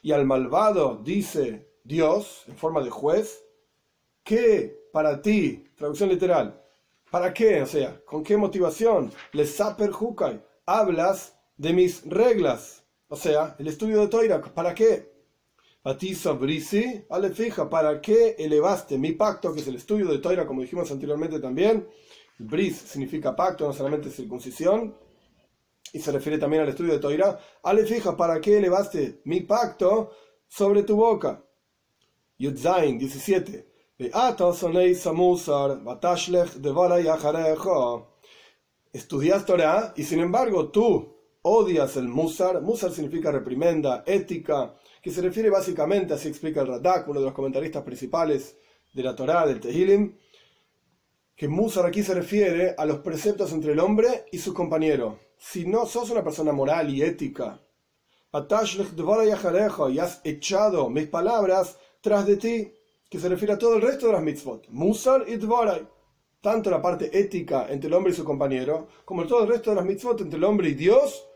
Y 0.03 0.13
al 0.13 0.25
malvado 0.25 1.01
dice 1.05 1.71
Dios, 1.85 2.45
en 2.49 2.57
forma 2.57 2.83
de 2.83 2.91
juez, 2.91 3.45
que 4.25 4.89
para 4.93 5.23
ti, 5.23 5.71
traducción 5.77 6.09
literal, 6.09 6.63
¿Para 7.11 7.35
qué? 7.35 7.63
O 7.63 7.67
sea, 7.67 8.01
¿con 8.05 8.23
qué 8.23 8.37
motivación? 8.37 9.13
Le 9.33 9.45
saper 9.47 9.91
hukai. 9.91 10.43
Hablas 10.67 11.37
de 11.57 11.73
mis 11.73 12.05
reglas. 12.07 12.85
O 13.09 13.17
sea, 13.17 13.57
el 13.59 13.67
estudio 13.67 14.01
de 14.01 14.09
Toira. 14.09 14.41
¿Para 14.41 14.75
qué? 14.75 15.11
Patiso 15.83 16.37
brisi, 16.37 17.07
ale 17.09 17.31
fija, 17.31 17.69
¿para 17.69 18.03
qué 18.03 18.37
elevaste 18.39 18.99
mi 18.99 19.13
pacto, 19.13 19.53
que 19.55 19.61
es 19.61 19.67
el 19.67 19.77
estudio 19.77 20.07
de 20.09 20.19
Toira, 20.19 20.47
como 20.47 20.61
dijimos 20.61 20.91
anteriormente 20.91 21.41
también? 21.41 21.89
Bris 22.39 22.77
significa 22.77 23.35
pacto, 23.35 23.67
no 23.67 23.73
solamente 23.73 24.11
circuncisión, 24.11 24.95
y 25.93 25.99
se 25.99 26.13
refiere 26.13 26.37
también 26.39 26.63
al 26.63 26.69
estudio 26.69 26.93
de 26.93 26.99
Toira. 26.99 27.41
Ale 27.63 27.87
fija, 27.87 28.15
¿para 28.15 28.41
qué 28.43 28.59
elevaste 28.59 29.23
mi 29.25 29.41
pacto 29.41 30.11
sobre 30.47 30.83
tu 30.83 30.97
boca? 30.97 31.43
Yudzain 32.39 32.99
17. 32.99 33.70
Estudias 38.95 39.45
Torah 39.45 39.93
y 39.95 40.05
sin 40.05 40.21
embargo 40.21 40.71
tú 40.71 41.15
odias 41.43 41.99
el 41.99 42.09
Musar. 42.09 42.63
Musar 42.63 42.93
significa 42.93 43.31
reprimenda, 43.31 44.03
ética, 44.07 44.75
que 45.03 45.11
se 45.11 45.21
refiere 45.21 45.51
básicamente, 45.51 46.15
así 46.15 46.29
explica 46.29 46.63
el 46.63 46.69
Radak, 46.69 47.09
uno 47.09 47.21
de 47.21 47.27
los 47.27 47.35
comentaristas 47.35 47.83
principales 47.83 48.57
de 48.95 49.03
la 49.03 49.15
Torah, 49.15 49.47
del 49.47 49.61
Tehilim, 49.61 50.17
que 51.37 51.49
Musar 51.49 51.85
aquí 51.85 52.03
se 52.03 52.15
refiere 52.15 52.75
a 52.79 52.87
los 52.87 53.01
preceptos 53.01 53.53
entre 53.53 53.73
el 53.73 53.81
hombre 53.81 54.25
y 54.33 54.39
su 54.39 54.55
compañero. 54.55 55.19
Si 55.37 55.67
no 55.67 55.85
sos 55.85 56.09
una 56.09 56.25
persona 56.25 56.53
moral 56.53 56.89
y 56.89 57.03
ética, 57.03 57.61
y 58.33 59.99
has 59.99 60.21
echado 60.25 60.89
mis 60.89 61.07
palabras 61.07 61.77
tras 62.01 62.27
de 62.27 62.37
ti, 62.39 62.73
que 63.11 63.19
se 63.19 63.29
refiere 63.29 63.55
a 63.55 63.59
todo 63.59 63.75
el 63.75 63.83
resto 63.83 64.07
de 64.07 64.13
las 64.13 64.23
mitzvot. 64.23 64.69
Musar 64.69 65.25
y 65.27 65.37
Dvorai. 65.37 65.87
Tanto 66.41 66.71
la 66.71 66.81
parte 66.81 67.11
ética 67.13 67.67
entre 67.69 67.89
el 67.89 67.95
hombre 67.95 68.13
y 68.13 68.17
su 68.17 68.25
compañero, 68.25 68.87
como 69.05 69.27
todo 69.27 69.43
el 69.43 69.49
resto 69.49 69.71
de 69.71 69.77
las 69.77 69.85
mitzvot 69.85 70.21
entre 70.21 70.39
el 70.39 70.45
hombre 70.45 70.71
y 70.71 70.75
Dios, 70.75 71.27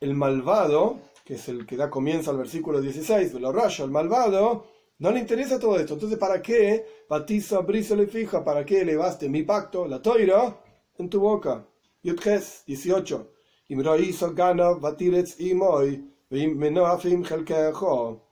el 0.00 0.14
malvado, 0.14 1.00
que 1.24 1.34
es 1.34 1.48
el 1.48 1.66
que 1.66 1.76
da 1.76 1.90
comienzo 1.90 2.30
al 2.30 2.38
versículo 2.38 2.80
16, 2.80 3.34
de 3.34 3.40
lo 3.40 3.52
rayo, 3.52 3.84
el 3.84 3.90
malvado, 3.90 4.66
no 4.98 5.10
le 5.10 5.18
interesa 5.18 5.58
todo 5.58 5.78
esto. 5.78 5.94
Entonces, 5.94 6.18
¿para 6.18 6.40
qué 6.40 6.86
batiza, 7.08 7.58
brisa 7.58 7.96
le 7.96 8.06
fija? 8.06 8.44
¿Para 8.44 8.64
qué 8.64 8.82
elevaste 8.82 9.28
mi 9.28 9.42
pacto, 9.42 9.86
la 9.86 10.00
toira, 10.00 10.56
en 10.96 11.10
tu 11.10 11.20
boca? 11.20 11.66
Yudges 12.02 12.62
18. 12.66 13.30
Imroiso 13.68 14.32
gana 14.32 14.70
batiretz 14.70 15.38
imoy, 15.40 16.08
helkejo. 16.30 18.31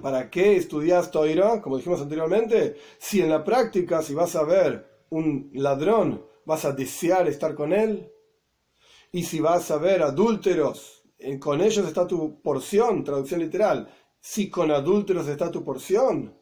¿Para 0.00 0.30
qué 0.30 0.56
estudias 0.56 1.10
Toira? 1.10 1.60
Como 1.60 1.76
dijimos 1.76 2.00
anteriormente, 2.00 2.76
si 2.98 3.20
en 3.20 3.28
la 3.28 3.44
práctica, 3.44 4.02
si 4.02 4.14
vas 4.14 4.34
a 4.36 4.44
ver 4.44 5.04
un 5.10 5.50
ladrón, 5.52 6.24
vas 6.46 6.64
a 6.64 6.72
desear 6.72 7.28
estar 7.28 7.54
con 7.54 7.72
él. 7.72 8.10
Y 9.12 9.24
si 9.24 9.40
vas 9.40 9.70
a 9.70 9.76
ver 9.76 10.02
adúlteros, 10.02 11.04
con 11.38 11.60
ellos 11.60 11.86
está 11.86 12.06
tu 12.06 12.40
porción, 12.40 13.04
traducción 13.04 13.40
literal. 13.40 13.88
Si 14.18 14.48
con 14.48 14.70
adúlteros 14.70 15.28
está 15.28 15.50
tu 15.50 15.62
porción, 15.62 16.36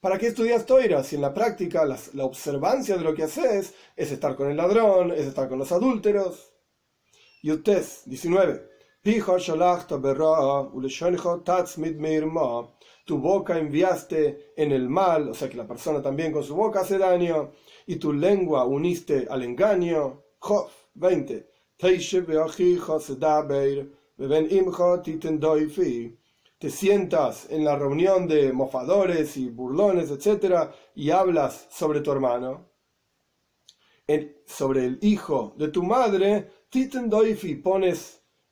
¿para 0.00 0.16
qué 0.16 0.28
estudias 0.28 0.64
Toira? 0.64 1.04
Si 1.04 1.16
en 1.16 1.22
la 1.22 1.34
práctica 1.34 1.84
la 1.84 2.24
observancia 2.24 2.96
de 2.96 3.04
lo 3.04 3.14
que 3.14 3.24
haces 3.24 3.74
es 3.94 4.10
estar 4.10 4.34
con 4.34 4.50
el 4.50 4.56
ladrón, 4.56 5.12
es 5.12 5.26
estar 5.26 5.48
con 5.48 5.58
los 5.58 5.70
adúlteros. 5.70 6.54
Yutes 7.42 8.02
19 8.06 8.75
tu 13.04 13.18
boca 13.18 13.56
enviaste 13.56 14.52
en 14.56 14.72
el 14.72 14.88
mal, 14.88 15.28
o 15.28 15.34
sea 15.34 15.48
que 15.48 15.56
la 15.56 15.68
persona 15.68 16.02
también 16.02 16.32
con 16.32 16.42
su 16.42 16.56
boca 16.56 16.80
hace 16.80 16.98
daño, 16.98 17.52
y 17.86 17.96
tu 17.96 18.12
lengua 18.12 18.64
uniste 18.64 19.28
al 19.30 19.44
engaño. 19.44 20.24
Jof 20.40 20.72
20. 20.94 21.48
Te 26.58 26.70
sientas 26.70 27.46
en 27.50 27.64
la 27.64 27.76
reunión 27.76 28.26
de 28.26 28.52
mofadores 28.52 29.36
y 29.36 29.50
burlones, 29.50 30.10
etc., 30.10 30.70
y 30.96 31.10
hablas 31.10 31.68
sobre 31.70 32.00
tu 32.00 32.10
hermano, 32.10 32.72
sobre 34.46 34.84
el 34.84 34.98
hijo 35.00 35.54
de 35.56 35.68
tu 35.68 35.84
madre, 35.84 36.50
pones 37.62 38.25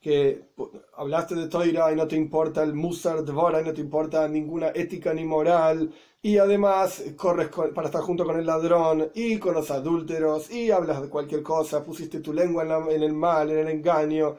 que 0.00 0.50
hablaste 0.96 1.34
de 1.34 1.48
Toira 1.48 1.92
y 1.92 1.96
no 1.96 2.08
te 2.08 2.16
importa 2.16 2.62
el 2.62 2.74
Musar 2.74 3.24
Dvora 3.24 3.60
y 3.60 3.64
no 3.64 3.74
te 3.74 3.82
importa 3.82 4.26
ninguna 4.28 4.68
ética 4.74 5.12
ni 5.12 5.24
moral, 5.24 5.92
y 6.22 6.38
además 6.38 7.02
corres 7.16 7.48
para 7.48 7.88
estar 7.88 8.02
junto 8.02 8.24
con 8.24 8.38
el 8.38 8.46
ladrón 8.46 9.10
y 9.14 9.38
con 9.38 9.54
los 9.54 9.70
adúlteros, 9.70 10.50
y 10.50 10.70
hablas 10.70 11.02
de 11.02 11.08
cualquier 11.08 11.42
cosa, 11.42 11.84
pusiste 11.84 12.20
tu 12.20 12.32
lengua 12.32 12.64
en, 12.64 12.92
en 12.92 13.02
el 13.02 13.12
mal, 13.12 13.50
en 13.50 13.58
el 13.58 13.68
engaño, 13.68 14.36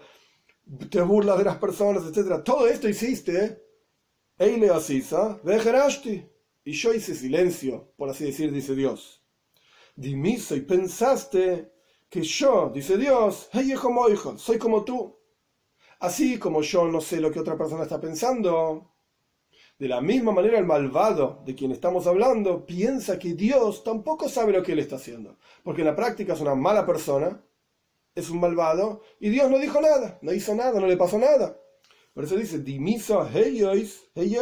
te 0.89 1.01
burlas 1.01 1.37
de 1.37 1.43
las 1.43 1.57
personas, 1.57 2.03
etc. 2.05 2.43
Todo 2.43 2.67
esto 2.67 2.89
hiciste, 2.89 3.61
Eile 4.37 4.69
Asisa, 4.69 5.39
y 6.63 6.71
yo 6.73 6.93
hice 6.93 7.15
silencio, 7.15 7.93
por 7.97 8.09
así 8.09 8.25
decir, 8.25 8.51
dice 8.51 8.75
Dios. 8.75 9.23
Dimiso 9.95 10.55
y 10.55 10.61
pensaste 10.61 11.71
que 12.09 12.21
yo, 12.21 12.71
dice 12.73 12.97
Dios, 12.97 13.49
hey, 13.51 13.73
hijo, 13.73 14.37
soy 14.37 14.57
como 14.57 14.83
tú. 14.83 15.20
Así 16.01 16.37
como 16.37 16.61
yo 16.61 16.87
no 16.87 17.01
sé 17.01 17.19
lo 17.19 17.31
que 17.31 17.39
otra 17.39 17.57
persona 17.57 17.83
está 17.83 17.99
pensando, 17.99 18.91
de 19.79 19.87
la 19.87 20.01
misma 20.01 20.31
manera 20.31 20.59
el 20.59 20.65
malvado 20.65 21.41
de 21.45 21.55
quien 21.55 21.71
estamos 21.71 22.05
hablando 22.05 22.65
piensa 22.65 23.17
que 23.17 23.33
Dios 23.33 23.83
tampoco 23.83 24.29
sabe 24.29 24.53
lo 24.53 24.61
que 24.61 24.73
él 24.73 24.79
está 24.79 24.97
haciendo, 24.97 25.37
porque 25.63 25.81
en 25.81 25.87
la 25.87 25.95
práctica 25.95 26.33
es 26.33 26.41
una 26.41 26.55
mala 26.55 26.85
persona 26.85 27.41
es 28.13 28.29
un 28.29 28.39
malvado 28.39 29.01
y 29.19 29.29
Dios 29.29 29.49
no 29.49 29.57
dijo 29.57 29.79
nada, 29.81 30.19
no 30.21 30.33
hizo 30.33 30.53
nada, 30.55 30.79
no 30.79 30.87
le 30.87 30.97
pasó 30.97 31.17
nada. 31.17 31.57
Por 32.13 32.25
eso 32.25 32.35
dice, 32.35 32.59
Dimiso 32.59 33.25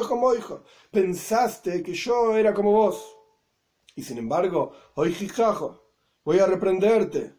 como 0.08 0.34
hijo. 0.34 0.63
Pensaste 0.92 1.84
que 1.84 1.94
yo 1.94 2.36
era 2.36 2.54
como 2.54 2.72
vos. 2.72 3.16
Y 3.96 4.04
sin 4.04 4.18
embargo, 4.18 4.72
hoy 4.96 5.16
voy 6.24 6.39
a 6.39 6.48
reprenderte. 6.48 7.36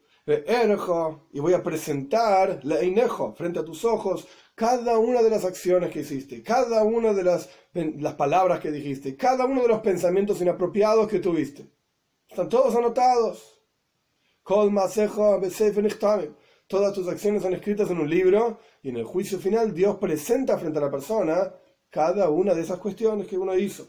Y 1.32 1.40
voy 1.40 1.54
a 1.54 1.62
presentar 1.62 2.60
la 2.62 2.82
inejo 2.82 3.34
frente 3.34 3.58
a 3.58 3.64
tus 3.64 3.84
ojos 3.84 4.28
cada 4.54 4.98
una 4.98 5.22
de 5.22 5.30
las 5.30 5.44
acciones 5.44 5.90
que 5.90 6.00
hiciste, 6.00 6.42
cada 6.42 6.84
una 6.84 7.12
de 7.12 7.22
las, 7.22 7.48
las 7.72 8.14
palabras 8.14 8.60
que 8.60 8.70
dijiste, 8.70 9.16
cada 9.16 9.46
uno 9.46 9.62
de 9.62 9.68
los 9.68 9.80
pensamientos 9.80 10.40
inapropiados 10.40 11.08
que 11.08 11.18
tuviste. 11.18 11.70
Están 12.28 12.48
todos 12.48 12.74
anotados. 12.76 13.58
Todas 16.66 16.92
tus 16.92 17.08
acciones 17.08 17.42
son 17.42 17.54
escritas 17.54 17.90
en 17.90 17.98
un 17.98 18.08
libro 18.08 18.60
y 18.82 18.90
en 18.90 18.98
el 18.98 19.04
juicio 19.04 19.38
final 19.38 19.74
Dios 19.74 19.96
presenta 19.96 20.58
frente 20.58 20.78
a 20.78 20.82
la 20.82 20.90
persona 20.90 21.52
cada 21.88 22.30
una 22.30 22.54
de 22.54 22.62
esas 22.62 22.78
cuestiones 22.78 23.26
que 23.26 23.38
uno 23.38 23.56
hizo. 23.56 23.88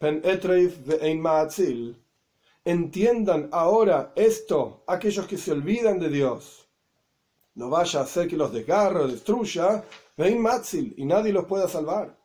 Job 0.00 0.22
Beis 0.22 0.78
22. 0.86 1.94
Entiendan 2.64 3.50
ahora 3.52 4.12
esto 4.16 4.82
aquellos 4.86 5.26
que 5.26 5.36
se 5.36 5.52
olvidan 5.52 5.98
de 5.98 6.08
Dios. 6.08 6.66
No 7.54 7.68
vaya 7.68 8.00
a 8.00 8.06
ser 8.06 8.26
que 8.26 8.36
los 8.38 8.50
desgarre 8.50 9.00
o 9.00 9.08
destruya, 9.08 9.84
y 10.16 11.04
nadie 11.04 11.34
los 11.34 11.44
pueda 11.44 11.68
salvar. 11.68 12.16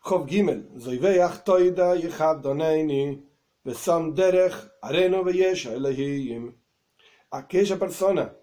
Job 0.00 0.26
Gimel, 0.26 0.70
Zoiveach 0.80 1.44
Toida 1.44 1.94
Yechab 1.96 2.40
Doneini, 2.40 3.22
Besam 3.62 4.14
Derech 4.14 4.54
Areno 4.80 5.22
Beyesha 5.22 5.74
Elahim. 5.74 6.54
Aquella 7.30 7.78
persona 7.78 8.34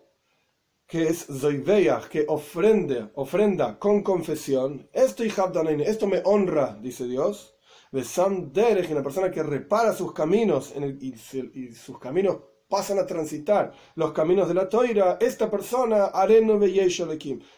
que 0.86 1.08
es 1.08 1.26
Zoiveach, 1.26 2.08
que 2.08 2.26
ofrenda, 2.28 3.12
ofrenda 3.16 3.80
con 3.80 4.04
confesión, 4.04 4.88
esto 4.94 5.26
y 5.26 5.34
esto 5.82 6.06
me 6.06 6.22
honra, 6.24 6.78
dice 6.80 7.08
Dios. 7.08 7.56
Besam 7.92 8.52
Derech, 8.54 8.92
una 8.92 9.02
persona 9.02 9.32
que 9.32 9.42
repara 9.42 9.94
sus 9.94 10.14
caminos 10.14 10.74
en 10.76 10.84
el, 10.84 11.04
y, 11.04 11.74
sus 11.74 11.98
caminos 11.98 12.38
pasan 12.68 13.00
a 13.00 13.06
transitar. 13.06 13.74
Los 13.96 14.12
caminos 14.12 14.48
de 14.48 14.54
la 14.54 14.70
toira, 14.70 15.18
esta 15.20 15.50
persona, 15.50 16.06
Areno 16.06 16.60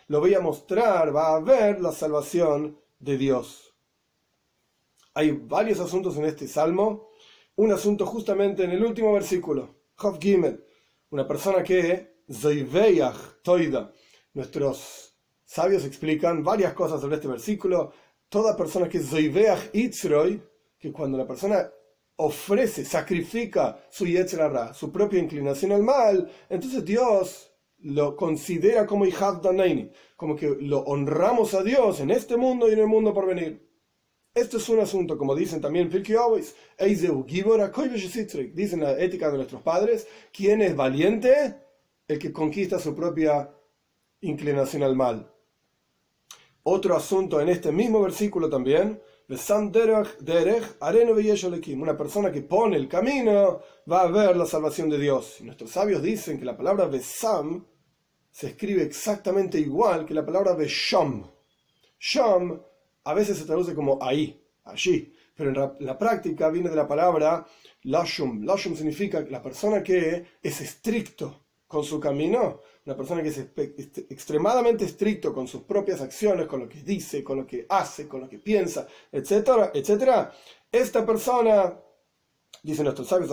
lo 0.08 0.20
voy 0.20 0.34
a 0.34 0.40
mostrar, 0.40 1.14
va 1.14 1.36
a 1.36 1.40
ver 1.42 1.82
la 1.82 1.92
salvación 1.92 2.80
de 3.00 3.18
Dios. 3.18 3.76
Hay 5.14 5.32
varios 5.32 5.82
asuntos 5.82 6.16
en 6.16 6.26
este 6.26 6.48
salmo. 6.48 7.10
Un 7.58 7.74
asunto 7.74 8.06
justamente 8.06 8.64
en 8.64 8.72
el 8.72 8.84
último 8.84 9.14
versículo, 9.14 9.76
Hof 9.98 10.18
Gimel, 10.20 10.64
una 11.10 11.28
persona 11.28 11.62
que, 11.62 12.24
Zoiveach 12.32 13.42
Toida, 13.44 13.92
nuestros 14.34 15.14
sabios 15.44 15.84
explican 15.84 16.44
varias 16.44 16.74
cosas 16.74 17.02
sobre 17.02 17.16
este 17.16 17.28
versículo 17.28 17.92
toda 18.32 18.56
persona 18.56 18.88
que 18.88 19.02
Zoiveach 19.02 19.72
Itzroy, 19.74 20.42
que 20.80 20.92
cuando 20.94 21.18
la 21.18 21.28
persona 21.28 21.70
ofrece, 22.16 22.86
sacrifica 22.86 23.86
su 23.90 24.06
Yetzerara, 24.06 24.74
su 24.74 24.90
propia 24.90 25.20
inclinación 25.20 25.74
al 25.74 25.84
mal, 25.84 26.32
entonces 26.50 26.86
Dios 26.86 27.52
lo 27.80 28.16
considera 28.16 28.86
como 28.86 29.06
Danaini, 29.06 29.92
como 30.16 30.38
que 30.38 30.48
lo 30.62 30.80
honramos 30.80 31.54
a 31.54 31.62
Dios 31.62 32.00
en 32.00 32.10
este 32.10 32.38
mundo 32.38 32.70
y 32.70 32.74
en 32.74 32.80
el 32.80 32.88
mundo 32.88 33.14
por 33.14 33.28
venir. 33.28 33.70
Esto 34.34 34.58
es 34.58 34.70
un 34.70 34.80
asunto, 34.80 35.18
como 35.18 35.36
dicen 35.36 35.60
también 35.60 35.90
Pirkei 35.90 36.16
dicen 38.54 38.80
la 38.80 38.98
ética 38.98 39.30
de 39.30 39.36
nuestros 39.36 39.62
padres, 39.62 40.08
¿quién 40.32 40.62
es 40.62 40.74
valiente? 40.74 41.58
El 42.08 42.18
que 42.18 42.32
conquista 42.32 42.80
su 42.80 42.96
propia 42.96 43.54
inclinación 44.22 44.84
al 44.84 44.96
mal. 44.96 45.30
Otro 46.64 46.96
asunto 46.96 47.42
en 47.42 47.50
este 47.50 47.72
mismo 47.72 48.02
versículo 48.02 48.50
también, 48.50 49.02
una 51.78 51.98
persona 51.98 52.32
que 52.32 52.42
pone 52.42 52.78
el 52.78 52.88
camino 52.88 53.62
va 53.90 54.02
a 54.02 54.08
ver 54.08 54.36
la 54.36 54.46
salvación 54.46 54.90
de 54.90 55.00
Dios. 55.00 55.38
Y 55.40 55.44
nuestros 55.46 55.72
sabios 55.72 56.04
dicen 56.04 56.38
que 56.38 56.46
la 56.46 56.56
palabra 56.58 56.86
Besam 56.86 57.66
se 58.30 58.48
escribe 58.48 58.84
exactamente 58.84 59.60
igual 59.60 60.06
que 60.06 60.14
la 60.14 60.26
palabra 60.26 60.54
Besham. 60.54 61.30
Sham 62.00 62.62
a 63.04 63.14
veces 63.14 63.38
se 63.38 63.46
traduce 63.46 63.74
como 63.74 63.98
ahí, 64.02 64.40
allí, 64.66 65.14
pero 65.36 65.50
en 65.50 65.86
la, 65.86 65.98
práctica 65.98 66.50
viene 66.50 66.70
de 66.70 66.76
la 66.76 66.88
palabra 66.88 67.46
Lashum. 67.84 68.44
Lashum 68.44 68.76
significa 68.76 69.22
la 69.22 69.42
persona 69.42 69.82
que 69.82 70.26
es 70.42 70.62
estricto 70.62 71.41
con 71.72 71.86
su 71.86 72.02
camino, 72.02 72.60
una 72.86 72.98
persona 72.98 73.24
que 73.24 73.30
es 73.30 73.38
extremadamente 74.10 74.84
estricto 74.84 75.34
con 75.34 75.48
sus 75.48 75.62
propias 75.62 76.02
acciones, 76.02 76.46
con 76.46 76.60
lo 76.60 76.68
que 76.68 76.84
dice, 76.84 77.24
con 77.24 77.38
lo 77.38 77.48
que 77.48 77.66
hace, 77.70 78.10
con 78.10 78.20
lo 78.20 78.28
que 78.28 78.40
piensa, 78.40 78.86
etcétera, 79.10 79.72
etcétera, 79.74 80.34
esta 80.70 81.06
persona, 81.06 81.80
dice 82.62 82.84
nuestros 82.84 83.08
sabios, 83.08 83.32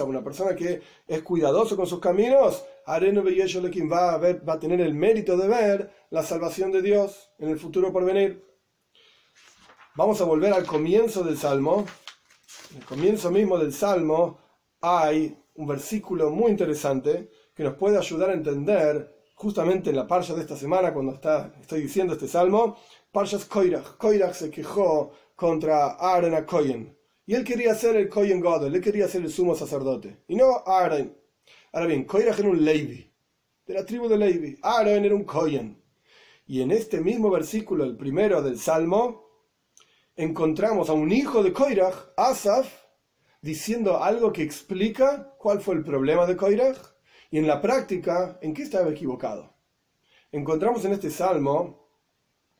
una 0.00 0.24
persona 0.24 0.56
que 0.56 0.80
es 1.06 1.22
cuidadoso 1.22 1.76
con 1.76 1.86
sus 1.86 2.00
caminos, 2.00 2.64
va 2.88 4.12
a, 4.14 4.18
ver, 4.18 4.48
va 4.48 4.54
a 4.54 4.58
tener 4.58 4.80
el 4.80 4.94
mérito 4.94 5.36
de 5.36 5.46
ver 5.46 5.92
la 6.08 6.22
salvación 6.22 6.72
de 6.72 6.80
Dios 6.80 7.32
en 7.38 7.50
el 7.50 7.58
futuro 7.58 7.92
por 7.92 8.06
venir. 8.06 8.42
Vamos 9.94 10.22
a 10.22 10.24
volver 10.24 10.54
al 10.54 10.64
comienzo 10.64 11.22
del 11.22 11.36
Salmo. 11.36 11.84
En 12.70 12.78
el 12.78 12.84
comienzo 12.86 13.30
mismo 13.30 13.58
del 13.58 13.74
Salmo 13.74 14.38
hay 14.80 15.36
un 15.54 15.66
versículo 15.66 16.30
muy 16.30 16.50
interesante 16.50 17.30
que 17.62 17.68
nos 17.68 17.76
puede 17.76 17.96
ayudar 17.96 18.30
a 18.30 18.34
entender 18.34 19.14
justamente 19.34 19.90
en 19.90 19.96
la 19.96 20.08
parsha 20.08 20.34
de 20.34 20.40
esta 20.40 20.56
semana, 20.56 20.92
cuando 20.92 21.12
está, 21.12 21.54
estoy 21.60 21.82
diciendo 21.82 22.14
este 22.14 22.26
salmo, 22.26 22.76
Parshas 23.12 23.44
Koirach. 23.44 23.96
Koirach 23.98 24.34
se 24.34 24.50
quejó 24.50 25.12
contra 25.36 25.92
Aaron 25.92 26.34
a 26.34 26.44
Koyen. 26.44 26.96
Y 27.24 27.34
él 27.34 27.44
quería 27.44 27.76
ser 27.76 27.94
el 27.94 28.08
Koyen 28.08 28.40
God, 28.40 28.66
él 28.66 28.80
quería 28.80 29.06
ser 29.06 29.22
el 29.22 29.30
sumo 29.30 29.54
sacerdote. 29.54 30.24
Y 30.26 30.34
no 30.34 30.64
Aaron. 30.66 31.16
Ahora 31.72 31.86
bien, 31.86 32.04
Koirach 32.04 32.36
era 32.40 32.48
un 32.48 32.64
Levi, 32.64 33.08
de 33.64 33.74
la 33.74 33.86
tribu 33.86 34.08
de 34.08 34.18
Levi. 34.18 34.58
Aaron 34.60 35.04
era 35.04 35.14
un 35.14 35.24
Koyen. 35.24 35.80
Y 36.46 36.62
en 36.62 36.72
este 36.72 37.00
mismo 37.00 37.30
versículo, 37.30 37.84
el 37.84 37.96
primero 37.96 38.42
del 38.42 38.58
salmo, 38.58 39.24
encontramos 40.16 40.90
a 40.90 40.94
un 40.94 41.12
hijo 41.12 41.44
de 41.44 41.52
Koirach, 41.52 41.94
Asaf, 42.16 42.68
diciendo 43.40 44.02
algo 44.02 44.32
que 44.32 44.42
explica 44.42 45.32
cuál 45.38 45.60
fue 45.60 45.76
el 45.76 45.84
problema 45.84 46.26
de 46.26 46.36
Koirach 46.36 46.92
y 47.32 47.38
en 47.38 47.46
la 47.46 47.62
práctica, 47.62 48.38
¿en 48.42 48.52
qué 48.52 48.62
estaba 48.62 48.90
equivocado? 48.90 49.54
Encontramos 50.30 50.84
en 50.84 50.92
este 50.92 51.10
salmo, 51.10 51.88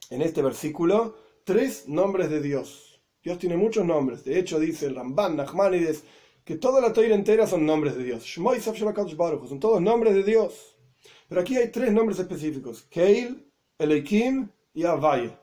en 0.09 0.23
este 0.23 0.41
versículo, 0.41 1.15
tres 1.45 1.87
nombres 1.89 2.31
de 2.31 2.41
Dios. 2.41 3.03
Dios 3.23 3.39
tiene 3.39 3.59
muchos 3.59 3.85
nombres. 3.85 4.25
De 4.25 4.39
hecho, 4.39 4.59
dice 4.59 4.87
el 4.87 4.95
Ramban, 4.95 5.37
Nachmanides, 5.37 6.05
que 6.43 6.57
toda 6.57 6.81
la 6.81 6.95
toira 6.95 7.15
entera 7.15 7.47
son 7.47 7.67
nombres 7.67 7.97
de 7.97 8.05
Dios. 8.05 8.25
Son 8.25 9.61
todos 9.61 9.83
nombres 9.83 10.15
de 10.15 10.23
Dios. 10.23 10.79
Pero 11.29 11.43
aquí 11.43 11.59
hay 11.59 11.71
tres 11.71 11.93
nombres 11.93 12.19
específicos: 12.19 12.81
Keil, 12.89 13.47
Eleikim 13.77 14.49
y 14.73 14.85
Avaye. 14.85 15.37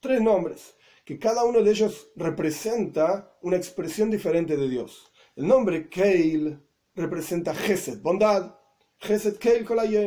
Tres 0.00 0.20
nombres, 0.20 0.74
que 1.04 1.16
cada 1.16 1.44
uno 1.44 1.62
de 1.62 1.70
ellos 1.70 2.08
representa 2.16 3.38
una 3.40 3.56
expresión 3.56 4.10
diferente 4.10 4.56
de 4.56 4.68
Dios. 4.68 5.12
El 5.36 5.46
nombre 5.46 5.88
Keil 5.88 6.60
representa 6.96 7.54
Gesed, 7.54 8.02
bondad. 8.02 8.63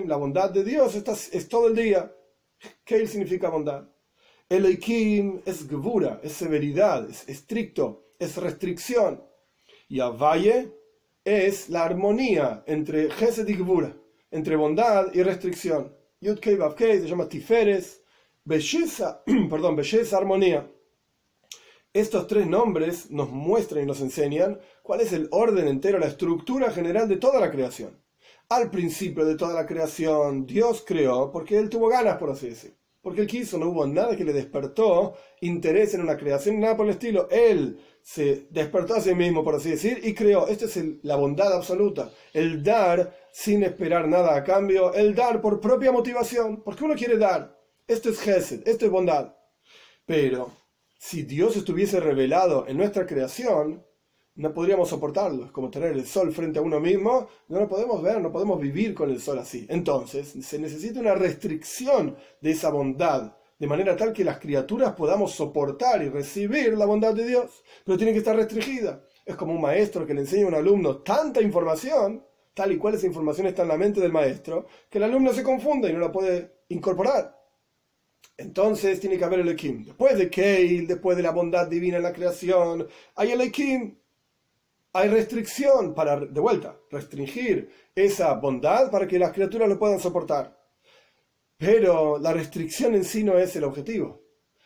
La 0.06 0.16
bondad 0.16 0.50
de 0.50 0.64
Dios 0.64 0.96
es 0.96 1.48
todo 1.48 1.68
el 1.68 1.76
día. 1.76 2.12
Keil 2.84 3.08
significa 3.08 3.50
bondad. 3.50 3.88
Elohim 4.50 5.42
es 5.46 5.68
Gvura, 5.68 6.20
es 6.24 6.34
severidad, 6.34 7.08
es 7.10 7.30
estricto, 7.30 8.14
es 8.18 8.38
restricción. 8.38 9.24
Y 9.88 10.00
Avaye 10.00 10.72
es 11.24 11.70
la 11.70 11.84
armonía 11.84 12.64
entre 12.66 13.12
Gesed 13.12 13.48
y 13.48 13.56
Gvura, 13.56 13.96
entre 14.32 14.56
bondad 14.56 15.14
y 15.14 15.22
restricción. 15.22 15.96
Yud 16.20 16.40
Kei 16.40 16.56
Vav 16.56 16.76
se 16.78 17.08
llama 17.08 17.30
Tiferes, 17.30 18.02
belleza, 18.44 19.22
perdón, 19.50 19.76
belleza, 19.76 20.18
armonía. 20.18 20.72
Estos 21.94 22.26
tres 22.26 22.48
nombres 22.48 23.12
nos 23.12 23.30
muestran 23.30 23.84
y 23.84 23.86
nos 23.86 24.02
enseñan 24.02 24.60
cuál 24.82 25.02
es 25.02 25.14
el 25.14 25.28
orden 25.32 25.68
entero, 25.68 26.00
la 26.00 26.08
estructura 26.08 26.72
general 26.72 27.08
de 27.08 27.18
toda 27.18 27.40
la 27.40 27.52
creación 27.52 28.07
al 28.50 28.72
principio 28.72 29.26
de 29.26 29.36
toda 29.36 29.54
la 29.54 29.66
creación, 29.66 30.46
Dios 30.46 30.84
creó 30.86 31.32
porque 31.32 31.58
Él 31.58 31.70
tuvo 31.70 31.90
ganas, 31.90 32.18
por 32.18 32.32
así 32.32 32.50
decir. 32.50 32.78
Porque 33.02 33.22
Él 33.22 33.28
quiso, 33.28 33.58
no 33.58 33.70
hubo 33.70 33.86
nada 33.88 34.16
que 34.16 34.24
le 34.24 34.34
despertó 34.34 35.16
interés 35.42 35.94
en 35.94 36.02
una 36.02 36.18
creación, 36.18 36.60
nada 36.60 36.76
por 36.76 36.86
el 36.86 36.94
estilo. 36.94 37.28
Él 37.30 37.80
se 38.02 38.48
despertó 38.50 38.96
a 38.96 39.02
sí 39.02 39.14
mismo, 39.14 39.44
por 39.44 39.56
así 39.56 39.72
decir, 39.72 40.00
y 40.04 40.14
creó. 40.14 40.48
Esta 40.48 40.66
es 40.66 40.80
la 41.04 41.16
bondad 41.16 41.54
absoluta. 41.54 42.12
El 42.34 42.64
dar 42.64 43.14
sin 43.32 43.64
esperar 43.64 44.08
nada 44.08 44.36
a 44.36 44.44
cambio. 44.44 44.94
El 44.94 45.14
dar 45.14 45.42
por 45.42 45.60
propia 45.60 45.92
motivación. 45.92 46.64
Porque 46.64 46.84
uno 46.84 46.96
quiere 46.96 47.18
dar. 47.18 47.58
Esto 47.88 48.10
es 48.10 48.20
Gesed, 48.20 48.68
esto 48.68 48.86
es 48.86 48.92
bondad. 48.92 49.36
Pero 50.06 50.52
si 50.98 51.24
Dios 51.24 51.56
estuviese 51.56 52.00
revelado 52.00 52.66
en 52.68 52.78
nuestra 52.78 53.06
creación, 53.06 53.86
no 54.38 54.54
podríamos 54.54 54.90
soportarlo. 54.90 55.46
Es 55.46 55.52
como 55.52 55.70
tener 55.70 55.92
el 55.92 56.06
sol 56.06 56.32
frente 56.32 56.60
a 56.60 56.62
uno 56.62 56.80
mismo. 56.80 57.28
No 57.48 57.60
lo 57.60 57.68
podemos 57.68 58.02
ver, 58.02 58.22
no 58.22 58.32
podemos 58.32 58.60
vivir 58.60 58.94
con 58.94 59.10
el 59.10 59.20
sol 59.20 59.40
así. 59.40 59.66
Entonces, 59.70 60.34
se 60.42 60.60
necesita 60.60 61.00
una 61.00 61.16
restricción 61.16 62.16
de 62.40 62.52
esa 62.52 62.70
bondad, 62.70 63.36
de 63.58 63.68
manera 63.68 63.96
tal 63.96 64.14
que 64.14 64.24
las 64.24 64.38
criaturas 64.40 64.94
podamos 64.94 65.32
soportar 65.32 66.04
y 66.04 66.10
recibir 66.10 66.78
la 66.78 66.86
bondad 66.86 67.16
de 67.16 67.26
Dios. 67.26 67.64
Pero 67.84 67.98
tiene 67.98 68.14
que 68.14 68.20
estar 68.20 68.36
restringida. 68.36 69.04
Es 69.26 69.36
como 69.36 69.54
un 69.54 69.62
maestro 69.62 70.06
que 70.06 70.14
le 70.14 70.22
enseña 70.22 70.46
a 70.46 70.50
un 70.50 70.56
alumno 70.56 70.98
tanta 70.98 71.42
información, 71.42 72.24
tal 72.54 72.72
y 72.72 72.78
cual 72.78 72.94
esa 72.94 73.08
información 73.08 73.48
está 73.48 73.64
en 73.64 73.70
la 73.70 73.78
mente 73.78 74.00
del 74.00 74.12
maestro, 74.12 74.68
que 74.88 75.00
el 75.00 75.06
alumno 75.06 75.34
se 75.34 75.44
confunde 75.44 75.90
y 75.90 75.94
no 75.94 76.00
la 76.00 76.12
puede 76.12 76.62
incorporar. 76.70 77.36
Entonces 78.38 79.00
tiene 79.00 79.18
que 79.18 79.26
haber 79.26 79.40
el 79.40 79.50
Ekim. 79.50 79.84
Después 79.84 80.16
de 80.16 80.30
Keil, 80.30 80.86
después 80.86 81.18
de 81.18 81.24
la 81.24 81.32
bondad 81.32 81.66
divina 81.68 81.98
en 81.98 82.04
la 82.04 82.14
creación, 82.14 82.88
hay 83.16 83.32
el 83.32 83.42
Ekim 83.42 83.98
hay 84.98 85.10
restricción 85.10 85.94
para, 85.94 86.20
de 86.20 86.40
vuelta, 86.40 86.76
restringir 86.90 87.70
esa 87.94 88.34
bondad 88.34 88.90
para 88.90 89.08
que 89.08 89.20
las 89.20 89.32
criaturas 89.32 89.70
lo 89.70 89.78
puedan 89.78 90.00
soportar. 90.00 90.58
Pero 91.58 92.18
la 92.18 92.34
restricción 92.34 92.96
en 92.96 93.04
sí 93.04 93.24
no 93.24 93.38
es 93.38 93.56
el 93.56 93.64
objetivo, 93.64 94.24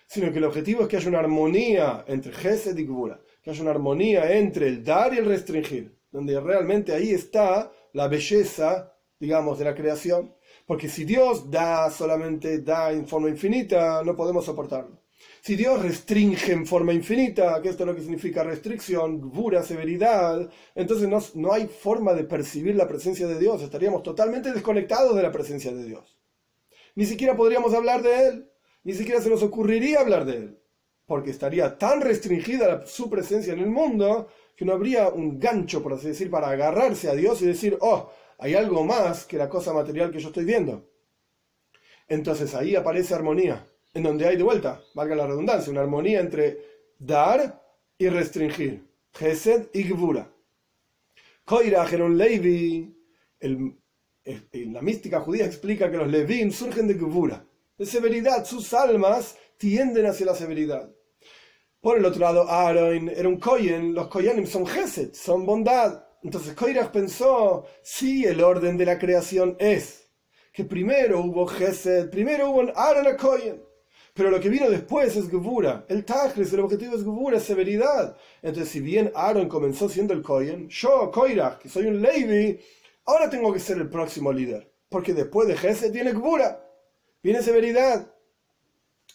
sino 0.07 0.31
que 0.31 0.37
el 0.37 0.45
objetivo 0.45 0.83
es 0.83 0.87
que 0.87 0.97
haya 0.97 1.09
una 1.09 1.19
armonía 1.19 2.05
entre 2.07 2.31
Gesed 2.31 2.77
y 2.77 2.85
Gvura, 2.85 3.19
que 3.41 3.49
haya 3.49 3.61
una 3.61 3.71
armonía 3.71 4.37
entre 4.37 4.67
el 4.67 4.83
dar 4.83 5.13
y 5.13 5.17
el 5.17 5.25
restringir, 5.25 5.97
donde 6.11 6.39
realmente 6.39 6.93
ahí 6.93 7.11
está 7.11 7.71
la 7.93 8.07
belleza, 8.07 8.93
digamos, 9.19 9.59
de 9.59 9.65
la 9.65 9.75
creación. 9.75 10.33
Porque 10.65 10.87
si 10.87 11.03
Dios 11.03 11.49
da 11.51 11.89
solamente 11.89 12.59
da 12.59 12.91
en 12.91 13.07
forma 13.07 13.29
infinita, 13.29 14.01
no 14.03 14.15
podemos 14.15 14.45
soportarlo. 14.45 15.00
Si 15.41 15.55
Dios 15.55 15.81
restringe 15.81 16.51
en 16.51 16.65
forma 16.65 16.93
infinita, 16.93 17.61
que 17.61 17.69
esto 17.69 17.83
es 17.83 17.87
lo 17.87 17.95
que 17.95 18.01
significa 18.01 18.43
restricción, 18.43 19.31
pura 19.31 19.63
severidad, 19.63 20.49
entonces 20.75 21.09
no, 21.09 21.19
no 21.35 21.53
hay 21.53 21.67
forma 21.67 22.13
de 22.13 22.25
percibir 22.25 22.75
la 22.75 22.87
presencia 22.87 23.27
de 23.27 23.39
Dios, 23.39 23.61
estaríamos 23.61 24.03
totalmente 24.03 24.51
desconectados 24.51 25.15
de 25.15 25.23
la 25.23 25.31
presencia 25.31 25.73
de 25.73 25.83
Dios. 25.83 26.17
Ni 26.95 27.05
siquiera 27.05 27.35
podríamos 27.35 27.73
hablar 27.73 28.03
de 28.03 28.27
Él, 28.27 28.51
ni 28.83 28.93
siquiera 28.93 29.21
se 29.21 29.29
nos 29.29 29.41
ocurriría 29.41 30.01
hablar 30.01 30.25
de 30.25 30.37
Él, 30.37 30.59
porque 31.05 31.31
estaría 31.31 31.77
tan 31.77 32.01
restringida 32.01 32.85
su 32.85 33.09
presencia 33.09 33.53
en 33.53 33.59
el 33.59 33.69
mundo 33.69 34.27
que 34.55 34.65
no 34.65 34.73
habría 34.73 35.09
un 35.09 35.39
gancho, 35.39 35.81
por 35.81 35.93
así 35.93 36.07
decir, 36.07 36.29
para 36.29 36.49
agarrarse 36.49 37.09
a 37.09 37.15
Dios 37.15 37.41
y 37.41 37.47
decir, 37.47 37.77
oh, 37.81 38.11
hay 38.37 38.53
algo 38.55 38.83
más 38.83 39.25
que 39.25 39.37
la 39.37 39.49
cosa 39.49 39.73
material 39.73 40.11
que 40.11 40.19
yo 40.19 40.27
estoy 40.27 40.45
viendo. 40.45 40.87
Entonces 42.07 42.53
ahí 42.55 42.75
aparece 42.75 43.13
armonía, 43.13 43.65
en 43.93 44.03
donde 44.03 44.27
hay 44.27 44.37
de 44.37 44.43
vuelta, 44.43 44.81
valga 44.93 45.15
la 45.15 45.27
redundancia, 45.27 45.71
una 45.71 45.81
armonía 45.81 46.19
entre 46.19 46.59
dar 46.97 47.61
y 47.97 48.07
restringir, 48.09 48.85
Gesed 49.13 49.67
y 49.73 49.89
Gvura. 49.89 50.31
Koirach 51.45 51.91
era 51.91 52.05
un 52.05 52.17
Levi, 52.17 52.95
la 53.41 54.81
mística 54.81 55.19
judía 55.19 55.45
explica 55.45 55.91
que 55.91 55.97
los 55.97 56.07
Levim 56.07 56.51
surgen 56.51 56.87
de 56.87 56.93
Gvura, 56.93 57.45
de 57.77 57.85
severidad, 57.85 58.45
sus 58.45 58.73
almas 58.73 59.35
tienden 59.57 60.05
hacia 60.05 60.27
la 60.27 60.35
severidad. 60.35 60.89
Por 61.81 61.97
el 61.97 62.05
otro 62.05 62.21
lado, 62.21 62.47
Aaron 62.47 63.09
era 63.09 63.27
un 63.27 63.39
Koyen, 63.39 63.95
los 63.95 64.07
Koyanim 64.07 64.45
son 64.45 64.67
Gesed, 64.67 65.13
son 65.13 65.45
bondad. 65.45 66.05
Entonces 66.23 66.53
Koirach 66.53 66.91
pensó, 66.91 67.65
sí, 67.81 68.23
el 68.23 68.43
orden 68.43 68.77
de 68.77 68.85
la 68.85 68.99
creación 68.99 69.55
es 69.59 70.07
que 70.53 70.63
primero 70.63 71.21
hubo 71.21 71.47
Gesed, 71.47 72.11
primero 72.11 72.51
hubo 72.51 72.71
Aaron 72.75 73.07
a 73.07 73.17
Koyen. 73.17 73.63
Pero 74.13 74.29
lo 74.29 74.39
que 74.39 74.49
vino 74.49 74.69
después 74.69 75.15
es 75.15 75.29
Gevura. 75.29 75.85
El 75.87 76.03
Tajris, 76.03 76.51
el 76.53 76.59
objetivo 76.59 76.95
es 76.95 77.03
Gevura, 77.03 77.37
es 77.37 77.43
severidad. 77.43 78.17
Entonces, 78.41 78.69
si 78.69 78.81
bien 78.81 79.11
Aaron 79.15 79.47
comenzó 79.47 79.87
siendo 79.87 80.13
el 80.13 80.21
Kohen, 80.21 80.67
yo, 80.67 81.09
Koirach, 81.11 81.59
que 81.59 81.69
soy 81.69 81.85
un 81.85 82.01
Levi, 82.01 82.59
ahora 83.05 83.29
tengo 83.29 83.53
que 83.53 83.59
ser 83.59 83.77
el 83.77 83.89
próximo 83.89 84.33
líder. 84.33 84.69
Porque 84.89 85.13
después 85.13 85.47
de 85.47 85.55
Gesed 85.55 85.93
tiene 85.93 86.11
Gevura, 86.11 86.61
viene 87.23 87.41
severidad. 87.41 88.13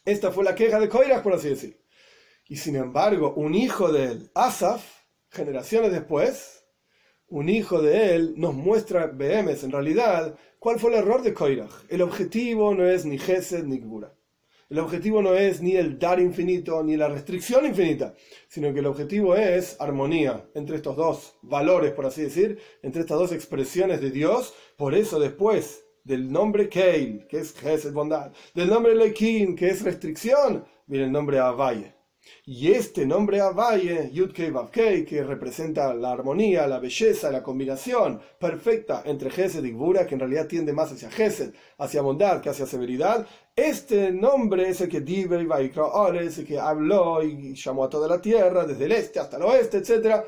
Esta 0.05 0.33
fue 0.33 0.45
la 0.45 0.55
queja 0.55 0.81
de 0.81 0.89
Koirach, 0.89 1.23
por 1.23 1.35
así 1.35 1.51
decir. 1.51 1.79
Y 2.49 2.57
sin 2.57 2.77
embargo, 2.77 3.35
un 3.35 3.55
hijo 3.55 3.93
de 3.93 4.05
él, 4.05 4.31
Asaf, 4.35 4.83
generaciones 5.29 5.93
después, 5.93 6.65
un 7.29 7.49
hijo 7.49 7.83
de 7.83 8.15
él 8.15 8.35
nos 8.37 8.55
muestra, 8.55 9.09
BMs 9.09 9.65
en 9.65 9.73
realidad, 9.73 10.39
cuál 10.59 10.79
fue 10.79 10.91
el 10.93 10.99
error 10.99 11.23
de 11.23 11.35
Koirach. 11.35 11.73
El 11.89 12.03
objetivo 12.03 12.73
no 12.75 12.89
es 12.89 13.05
ni 13.05 13.19
Gesed 13.19 13.65
ni 13.65 13.79
Gvura. 13.79 14.15
El 14.69 14.81
objetivo 14.81 15.23
no 15.23 15.35
es 15.35 15.63
ni 15.63 15.77
el 15.77 15.97
dar 15.97 16.19
infinito 16.19 16.83
ni 16.83 16.97
la 16.97 17.09
restricción 17.09 17.67
infinita, 17.67 18.15
sino 18.49 18.75
que 18.75 18.81
el 18.81 18.87
objetivo 18.87 19.37
es 19.37 19.77
armonía 19.81 20.51
entre 20.55 20.75
estos 20.75 20.97
dos 20.97 21.37
valores, 21.43 21.93
por 21.93 22.05
así 22.05 22.23
decir, 22.23 22.59
entre 22.83 23.03
estas 23.03 23.17
dos 23.17 23.31
expresiones 23.31 24.01
de 24.01 24.11
Dios. 24.11 24.55
Por 24.77 24.95
eso 24.95 25.21
después 25.21 25.85
del 26.03 26.33
nombre 26.33 26.69
Keil, 26.69 27.29
que 27.29 27.39
es 27.39 27.55
Gesed 27.55 27.93
bondad, 27.93 28.33
del 28.55 28.69
nombre 28.69 28.97
Lekin, 28.97 29.55
que 29.55 29.69
es 29.69 29.83
restricción, 29.83 30.65
viene 30.87 31.07
el 31.07 31.13
nombre 31.13 31.39
Avaye. 31.39 31.96
Y 32.45 32.73
este 32.73 33.07
nombre 33.07 33.41
Avaye, 33.41 34.11
Yudkei 34.13 34.51
Vavkei, 34.51 35.05
que 35.05 35.23
representa 35.23 35.93
la 35.95 36.13
armonía, 36.13 36.67
la 36.67 36.79
belleza, 36.79 37.31
la 37.31 37.43
combinación 37.43 38.21
perfecta 38.39 39.03
entre 39.05 39.31
Gesed 39.31 39.65
y 39.65 39.73
Gbura, 39.73 40.07
que 40.07 40.15
en 40.15 40.21
realidad 40.21 40.47
tiende 40.47 40.73
más 40.73 40.93
hacia 40.93 41.11
Gesed, 41.11 41.55
hacia 41.79 42.03
bondad 42.03 42.41
que 42.41 42.51
hacia 42.51 42.67
severidad, 42.67 43.27
este 43.57 44.13
nombre 44.13 44.69
es 44.69 44.83
el 44.83 44.89
que 44.91 45.01
Diver 45.01 45.41
y 45.41 46.19
es 46.19 46.39
el 46.39 46.47
que 46.47 46.59
habló 46.59 47.23
y 47.23 47.55
llamó 47.55 47.85
a 47.85 47.89
toda 47.89 48.07
la 48.07 48.21
tierra, 48.21 48.67
desde 48.67 48.85
el 48.85 48.93
este 48.93 49.19
hasta 49.19 49.39
el 49.39 49.45
oeste, 49.45 49.79
etc. 49.79 50.25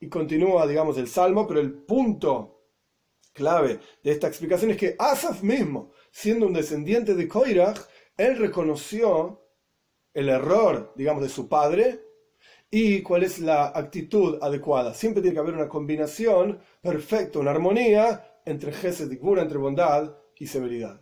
Y 0.00 0.08
continúa, 0.08 0.66
digamos, 0.66 0.98
el 0.98 1.06
salmo, 1.06 1.46
pero 1.46 1.60
el 1.60 1.72
punto 1.72 2.64
clave 3.32 3.78
de 4.02 4.10
esta 4.10 4.26
explicación 4.26 4.72
es 4.72 4.76
que 4.76 4.96
Asaf 4.98 5.42
mismo, 5.42 5.92
siendo 6.10 6.46
un 6.46 6.52
descendiente 6.52 7.14
de 7.14 7.28
Koirach, 7.28 7.78
él 8.16 8.36
reconoció 8.36 9.47
el 10.18 10.28
error, 10.28 10.92
digamos, 10.96 11.22
de 11.22 11.28
su 11.28 11.48
padre 11.48 12.00
y 12.70 13.02
cuál 13.02 13.22
es 13.22 13.38
la 13.38 13.68
actitud 13.68 14.38
adecuada. 14.42 14.92
Siempre 14.92 15.22
tiene 15.22 15.34
que 15.34 15.40
haber 15.40 15.54
una 15.54 15.68
combinación 15.68 16.58
perfecta, 16.82 17.38
una 17.38 17.52
armonía 17.52 18.40
entre 18.44 18.72
Gesed 18.72 19.10
y 19.12 19.16
Gura, 19.16 19.42
entre 19.42 19.58
bondad 19.58 20.16
y 20.36 20.48
severidad. 20.48 21.00